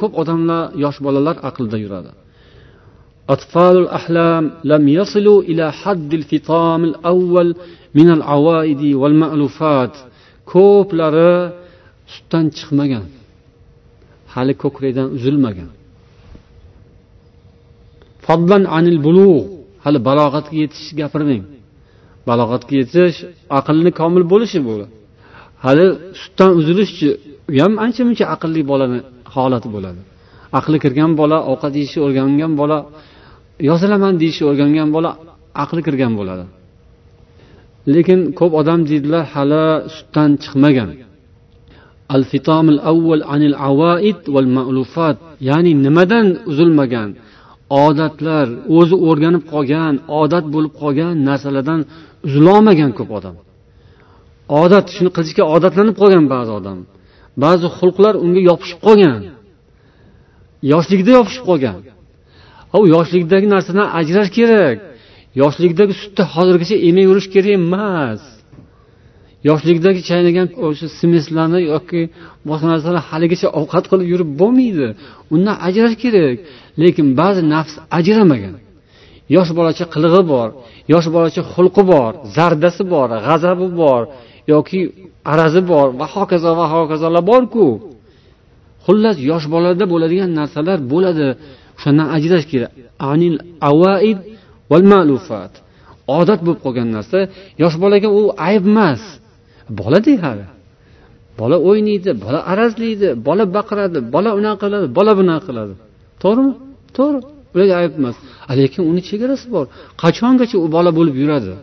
[0.00, 2.12] ko'p odamlar yosh bolalar aqlda yuradi
[3.34, 7.48] أطفال الأحلام لم يصلوا إلى حد الفطام الأول
[7.97, 9.93] minal avaidi val ma'lufat.
[10.51, 11.33] Ko'plari
[12.13, 13.05] sutdan chiqmagan.
[14.33, 15.69] Hali ko'krakdan uzilmagan.
[18.25, 19.45] Fadlan anil bulug'
[19.85, 21.43] hali balog'atga yetish gapirmang.
[22.29, 23.17] Balog'atga yetish
[23.59, 24.73] aqlni komil bo'lishi bu.
[25.65, 25.85] Hali
[26.21, 27.09] sutdan uzilishchi
[27.55, 28.99] u ham ancha muncha aqlli bolani
[29.35, 30.01] holati bo'ladi.
[30.59, 32.77] Aqli kirgan bola ovqat yeyishni o'rgangan bola
[33.69, 35.11] yozilaman deyishni o'rgangan bola
[35.63, 36.45] aqli kirgan bo'ladi.
[37.93, 39.65] Lekin ko'p odam deydilar hali
[39.95, 40.89] sutdan chiqmagan.
[42.15, 45.17] Al fitomil avval anil avaid val ma'lufat
[45.49, 47.09] ya'ni nimadan uzilmagan?
[47.85, 51.81] Odatlar o'zi o'rganib qolgan odat bo'lib qolgan narsalardan
[52.27, 53.35] uzilolmagan ko'p odam.
[54.61, 56.79] Odat shuni qilishga odatlanib qolgan ba'zi odam.
[57.43, 59.21] Ba'zi xulqlar unga yopishib qolgan.
[60.71, 61.77] Yoshligida yopishib qolgan.
[62.77, 64.77] U yoshlikdagi narsadan ajrash kerak.
[65.41, 68.21] Yoshlikdagi sutda hozirgacha emib yurish kerak emas.
[69.49, 72.01] Yoshlikdagi chaynagan o'sha smeslarni yoki
[72.49, 74.87] boshqa narsalar haligacha ovqat qilib yurib bo'lmaydi.
[75.33, 76.35] Undan ajrash kerak.
[76.81, 78.55] Lekin ba'zi nafs ajramagan.
[79.35, 80.49] Yosh bolacha qilig'i bor
[80.93, 84.01] yosh bolacha xulqi bor zardasi bor g'azabi bor
[84.53, 84.79] yoki
[85.31, 87.67] arazi bor va hokazo va hokazolar borku.
[88.85, 91.27] Xullas yosh bolada bo'ladigan narsalar bo'ladi.
[91.77, 92.71] O'shandan ajrash kerak.
[93.11, 93.35] Anil
[93.69, 94.19] avaid
[94.93, 95.53] malufat.
[96.19, 97.19] Odat bo'lib qolgan narsa
[97.61, 99.03] yosh bolaga u ayb emas.
[99.79, 100.45] Bolada hali.
[101.39, 105.73] Bola o'ynaydi bola arazlaydi bola baqiradi bola unaqa qiladi bola bunaqa qiladi.
[106.23, 106.53] To'g'rimi?
[106.97, 107.19] To'g'ri.
[107.53, 108.15] Ularga ayb emas.
[108.59, 109.65] Lekin uni chegarasi bor.
[110.03, 111.53] Qachongacha u bola bo'lib yuradi?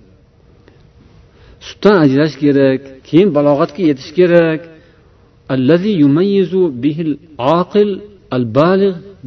[1.67, 4.61] Sutdan ajrash kerak keyin balog'atga yetish kerak.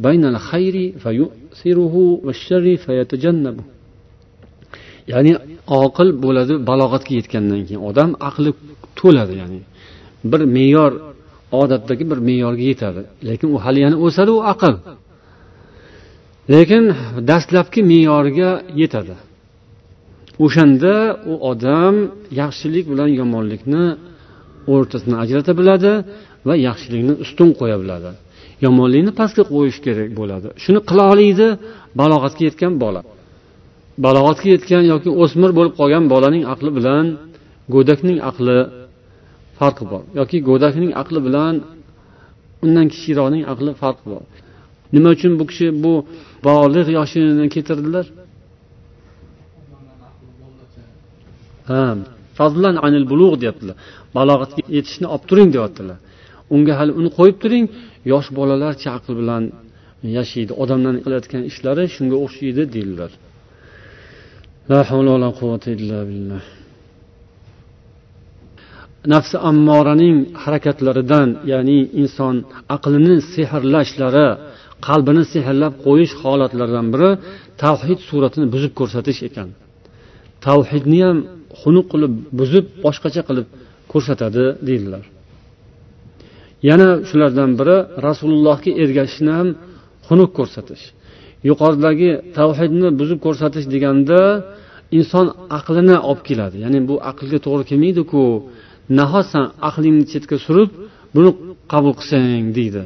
[0.04, 0.86] Bayna al-khayri
[2.86, 3.62] fayatajannabu
[5.12, 5.32] ya'ni
[5.82, 7.82] oqil bo'ladi balog'atga yetgandan keyin.
[7.90, 8.50] Odam aqli
[8.98, 9.60] to'ladi ya'ni
[10.30, 10.92] bir me'yor
[11.62, 13.00] odatdagi bir me'yorga yetadi.
[13.28, 14.74] Lekin u hali yana o'sadi u aql.
[16.54, 16.84] Lekin
[17.30, 18.50] dastlabki me'yoriga
[18.80, 19.14] yetadi.
[20.44, 20.94] O'shanda
[21.32, 21.94] u odam
[22.40, 23.84] yaxshilik bilan yomonlikni
[24.74, 25.92] o'rtasini ajrata biladi
[26.48, 28.10] va yaxshilikni ustun qo'ya biladi.
[28.66, 30.48] Yomonlikni pastga qo'yish kerak bo'ladi.
[30.64, 31.48] Shuni qila oladi
[32.00, 33.00] balog'atga yetgan bola.
[34.04, 37.06] Balog'atga yetgan yoki o'smir bo'lib qolgan bolaning aqli bilan
[37.74, 38.58] go'dakning aqli
[39.58, 40.02] farqi bor.
[40.18, 41.54] Yoki go'dakning aqli bilan
[42.64, 44.22] undan kichikroqning aqli farqi bor.
[44.94, 45.94] Nima uchun bu kishi bu
[46.46, 48.06] bolig' yoshini keltirdilar?
[51.70, 51.84] Ha
[52.38, 53.76] fazlan anil bulug' deyaptilar.
[54.16, 55.98] Balog'atga yetishni olib turing deyaptilar.
[56.54, 57.66] Unga hali uni qo'yib turing.
[58.12, 59.42] Yosh bolalarcha aql bilan
[60.16, 60.52] yashaydi.
[60.62, 63.10] Odamlarni qilayotgan ishlari shunga o'xshaydi deydilar.
[64.70, 66.42] La havla va la quvvata illa billah.
[69.12, 72.36] Nafsi ammoraning harakatlaridan ya'ni inson
[72.76, 74.28] aqlini sehrlashlari
[74.86, 77.10] qalbini sehrlab qo'yish holatlaridan biri
[77.62, 79.48] tavhid suratini buzib ko'rsatish ekan.
[80.46, 81.18] Tavhidni ham
[81.60, 83.46] xunuk qilib buzib boshqacha qilib
[83.92, 85.04] ko'rsatadi deydilar.
[86.68, 89.48] Yana shulardan biri rasulullohga ergashishni ham
[90.06, 90.84] xunuk ko'rsatish.
[91.48, 94.20] Yuqoridagi tavhidni buzib ko'rsatish deganda
[94.98, 95.26] inson
[95.58, 96.56] aqlini olib keladi.
[96.64, 98.22] Ya'ni bu aqlga to'g'ri kelmaydiku.
[98.98, 100.70] Nahot san aqlingni chetga surib
[101.14, 101.30] buni
[101.72, 102.84] qabul qilsang deydi.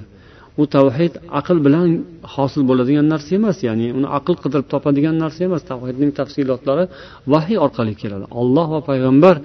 [0.61, 1.89] U tavhid aql bilan
[2.35, 3.57] hosil bo'ladigan narsa emas.
[3.69, 5.63] Ya'ni uni aql qidirib topadigan narsa emas.
[5.73, 6.85] Tavhidning tafsilotlari
[7.33, 8.27] vahiy orqali keladi.
[8.41, 9.37] Olloh va payg'ambar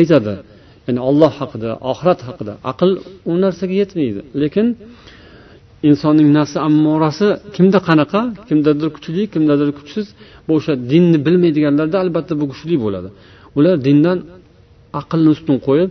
[0.00, 0.34] aytadi.
[0.86, 2.90] Ya'ni olloh haqida oxirat haqida aql
[3.30, 4.20] u narsaga yetmaydi.
[4.42, 4.66] Lekin
[5.88, 10.06] insonning nafsi ammorasi kimda qanaqa kimdadir kuchli kimdadir kuchsiz.
[10.46, 13.08] Bu o'sha dinni bilmaydiganlarda albatta bu kuchli bo'ladi.
[13.58, 14.18] Ular dindan
[15.00, 15.90] aqlni ustun qo'yib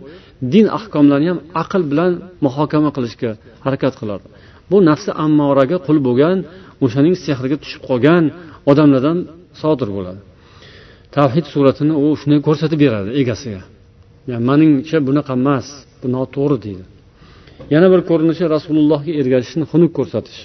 [0.52, 2.12] din ahkomlarini ham aql bilan
[2.44, 3.30] muhokama qilishga
[3.64, 4.26] harakat qiladi
[4.70, 6.38] bu nafsi ammoraga qul bo'lgan
[6.84, 8.24] o'shaning sehriga tushib qolgan
[8.70, 9.18] odamlardan
[9.60, 10.20] sodir bo'ladi.
[11.16, 13.62] Tavhid suratini u shunday ko'rsatib beradi egasiga.
[14.30, 15.66] Yani maningcha bunaqa emas
[16.00, 16.84] bu noto'g'ri deydi.
[17.73, 20.39] yana bir ko'rinishi rasulullohga ergashishni xunuk ko'rsatish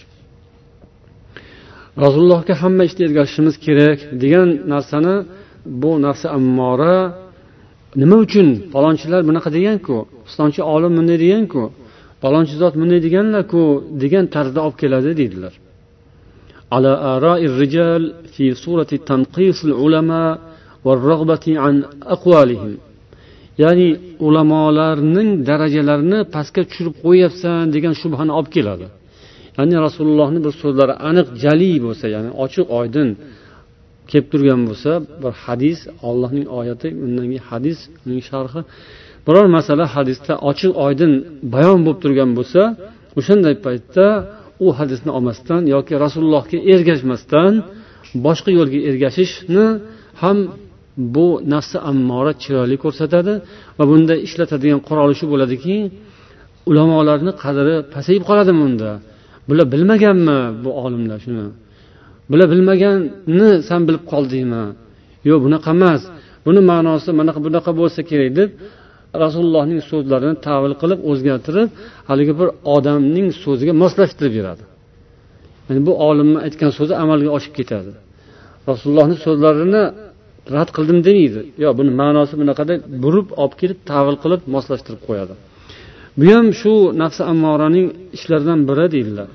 [2.04, 5.14] rasulullohga hamma ishda ergashishimiz kerak degan narsani
[5.82, 6.96] bu nafsi ammora
[8.02, 9.96] nima uchun falonchilar bunaqa deganku
[10.28, 11.62] islomchi olim bunday deganku
[12.22, 13.62] falonchi zot bunday deganlarku
[14.02, 15.54] degan tarzda olib keladi deydilar
[16.76, 18.02] على آراء الرجال
[18.34, 20.38] في صورة تنقيص العلماء
[20.86, 22.72] والرغبة عن أقوالهم
[23.63, 23.89] ya'ni
[24.27, 28.85] ulamolarning darajalarini pastga tushirib qo'yyapsan degan shubhani olib keladi.
[29.57, 33.09] Ya'ni rasulullohni bir so'zlari aniq jali bo'lsa ya'ni ochiq oydin
[34.09, 34.91] kelib turgan bo'lsa
[35.23, 35.79] bir hadis
[36.09, 38.61] ollohning oyati undan keyin hadis uning sharhi.
[39.27, 41.11] Biror masala hadisda ochiq oydin
[41.53, 42.61] bayon bo'lib turgan bo'lsa
[43.19, 44.05] o'shanday paytda
[44.65, 47.53] u hadisni olmasdan yoki rasulullohga ergashmasdan
[48.25, 49.65] boshqa yo'lga ergashishni
[50.21, 50.37] ham
[51.15, 53.33] bu nafsi ammora chiroyli ko'rsatadi
[53.77, 55.75] va bunda ishlatadigan quroli shu bo'ladiki
[56.69, 58.91] ulamolarni qadri pasayib qoladimi unda
[59.47, 61.47] bular bilmaganmi bu olimlar shuni?
[62.31, 64.63] Bular bilmaganni san bilib qoldingmi
[65.29, 66.01] yo'q bunaqa emas.
[66.45, 68.49] Buni ma'nosi manaqa bunaqa bo'lsa kerak deb
[69.23, 71.69] rasulullohning so'zlarini tavil qilib o'zgartirib
[72.09, 74.63] haligi bir odamning so'ziga moslashtirib beradi.
[75.67, 77.91] Yani bu olimni aytgan so'zi amalga oshib ketadi.
[78.69, 79.83] Rasulullohni so'zlarini
[80.55, 82.73] rad qildim demaydi yo buni ma'nosi bunaqada
[83.03, 85.33] burib olib kelib tavil qilib moslashtirib qo'yadi.
[86.19, 87.87] Bu ham shu nafsi ammoraning
[88.17, 89.29] ishlaridan biri deydilar.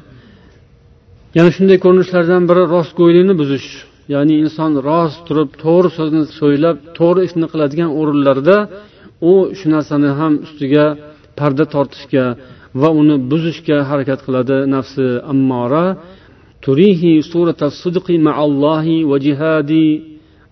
[1.36, 3.68] Yana shunday ko'rinishlardan biri rostgo'ylikni buzish.
[4.14, 8.56] Ya'ni inson rost turib to'g'ri so'zni so'ylab to'g'ri ishni qiladigan o'rinlarda
[9.30, 10.84] u shu narsani ham ustiga
[11.38, 12.24] parda tortishga
[12.80, 15.86] va uni buzishga harakat qiladi nafsi ammora.
[16.64, 19.86] Turihi surata sidqi ma'allohi va jihadi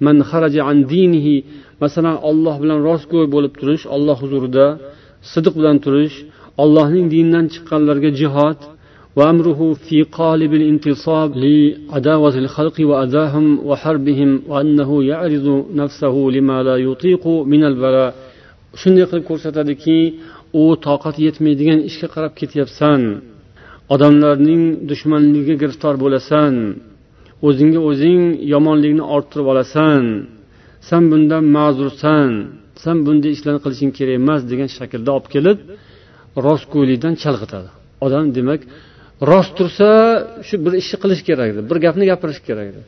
[0.06, 1.36] man xaraja an dinihi
[1.84, 4.66] masalan olloh bilan rostgo'y bo'lib turish olloh huzurida
[5.32, 6.16] sidiq bilan turish
[6.64, 8.60] ollohning dinidan chiqqanlarga jihod
[9.18, 15.48] وأمره في قالب الانتصاب لعداوة الخلق وأذاهم وحربهم وأنه يعرض
[15.82, 18.12] نفسه لما لا يطيق من البلاء
[18.82, 19.98] shunday qilib ko'rsatadiki
[20.62, 23.02] u toqat yetmaydigan ishga qarab ketyapsan
[23.94, 26.54] odamlarning dushmanligiga giriftor bo'lasan
[27.47, 28.23] O'zingga o'zing
[28.55, 30.03] yomonlikni orttirib olasan.
[30.89, 32.31] San bundan ma'zursan.
[32.85, 35.59] San bunday ishlarni qilishing kerak emas degan shaklda olib kelib
[36.47, 37.69] rostgo'ylikdan chalg'itadi.
[38.07, 38.61] Odam demak
[39.31, 39.89] rost tursa
[40.47, 42.81] shu bir ishni qilish kerak edi bir gapni gapirish kerak edi.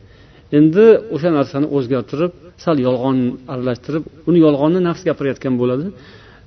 [0.58, 0.84] Endi
[1.14, 2.32] o'sha narsani o'zgartirib
[2.64, 3.18] sal yolg'on
[3.52, 5.86] aralashtirib uni yolg'onni nafs gapirayotgan bo'ladi.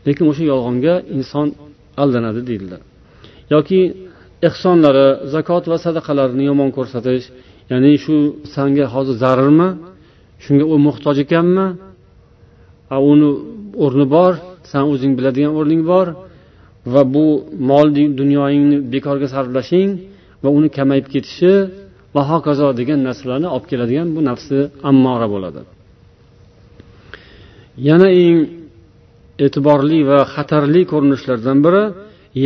[0.07, 1.47] Lekin o'sha yolg'onga inson
[2.03, 2.81] aldanadi deydilar.
[3.53, 3.79] Yoki
[4.47, 7.25] ehsonlari zakot va sadaqalarni yomon ko'rsatish
[7.71, 8.15] ya'ni shu
[8.55, 9.69] sanga hozir zarurmi
[10.43, 11.67] shunga u muhtoj ekanmi?
[13.11, 13.29] Uni
[13.85, 14.31] o'rni bor
[14.71, 16.07] san o'zing biladigan o'rning bor
[16.93, 17.25] va bu
[17.69, 17.87] mol
[18.19, 19.89] dunyoyingni bekorga sarflashing
[20.43, 21.53] va uni kamayib ketishi
[22.15, 24.57] va hokazo degan narsalarni olib keladigan bu nafsi
[24.89, 25.61] ammora bo'ladi.
[27.87, 28.39] Yana eng
[29.45, 31.83] e'tiborli va xatarli ko'rinishlardan biri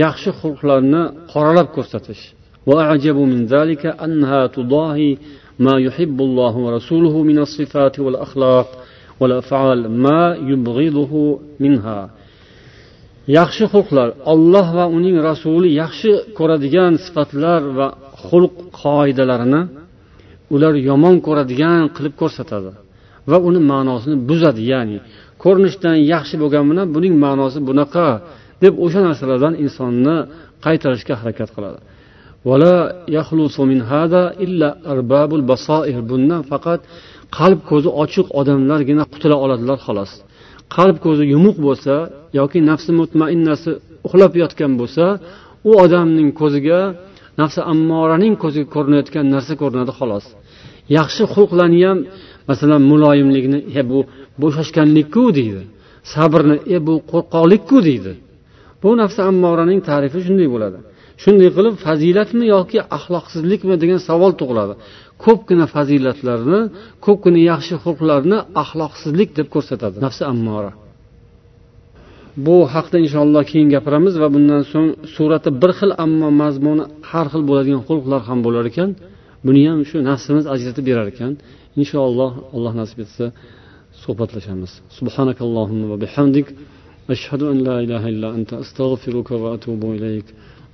[0.03, 1.03] yaxshi xulqlarni
[1.34, 2.24] qoralab ko'rsatish.
[2.66, 5.16] وأعجب من ذلك أنها تضاهي
[5.59, 8.68] ما يحب الله ورسوله من الصفات والأخلاق
[9.20, 11.12] والأفعال ما يبغضه
[11.61, 12.01] منها
[13.38, 17.88] yaxshi xulqlar olloh va uning rasuli yaxshi ko'radigan sifatlar va
[18.26, 19.62] xulq qoidalarini
[20.55, 22.70] ular yomon ko'radigan qilib ko'rsatadi
[23.30, 24.99] va uni ma'nosini buzadi ya'ni
[25.43, 28.09] ko'rinishdan yaxshi bo'lgani bilan buning ma'nosi bunaqa
[28.62, 30.16] deb o'sha narsalardan insonni
[30.64, 31.80] qaytarishga harakat qiladi
[36.09, 36.79] bundan faqat
[37.38, 40.11] qalb ko'zi ochiq odamlargina qutula oladilar xolos.
[40.75, 41.93] Qalb ko'zi yumuq bo'lsa
[42.39, 43.71] yoki nafsi mutmainnasi
[44.07, 45.05] uxlab yotgan bo'lsa
[45.69, 46.79] u odamning ko'ziga
[47.41, 50.25] nafsi ammoraning ko'ziga ko'rinayotgan narsa ko'rinadi xolos.
[50.97, 51.97] Yaxshi xulqlarni ham
[52.49, 53.99] masalan muloyimlikni e bu
[54.41, 55.61] bo'shashganlikku deydi.
[56.13, 58.13] Sabrni e bu qo'rqoqlikku deydi.
[58.81, 60.79] Bu nafsi ammoraning tarifi shunday bo'ladi.
[61.24, 64.74] Shunday qilib fazilatmi yoki axloqsizlikmi degan savol tug'iladi.
[65.26, 66.59] Ko'pgina fazilatlarni
[67.05, 69.95] ko'pgina yaxshi xulqlarni axloqsizlik deb ko'rsatadi.
[70.05, 70.72] Nafsi ammora.
[72.45, 77.43] Bu haqda inshaalloh keyin gapiramiz va bundan so'ng surati bir xil ammo mazmuni har xil
[77.49, 78.89] bo'ladigan xulqlar ham bo'lar ekan.
[79.45, 81.32] Buni ham shu nafsimiz ajratib berar ekan.
[81.82, 83.26] Inshaalloh alloh nasib etsa
[84.03, 84.72] suhbatlashamiz.
[84.97, 86.47] Subhanakallohumma va bihamdik.
[87.13, 90.28] Ashhadu an la ilaha illa anta astag'firuka va atubu ilayk.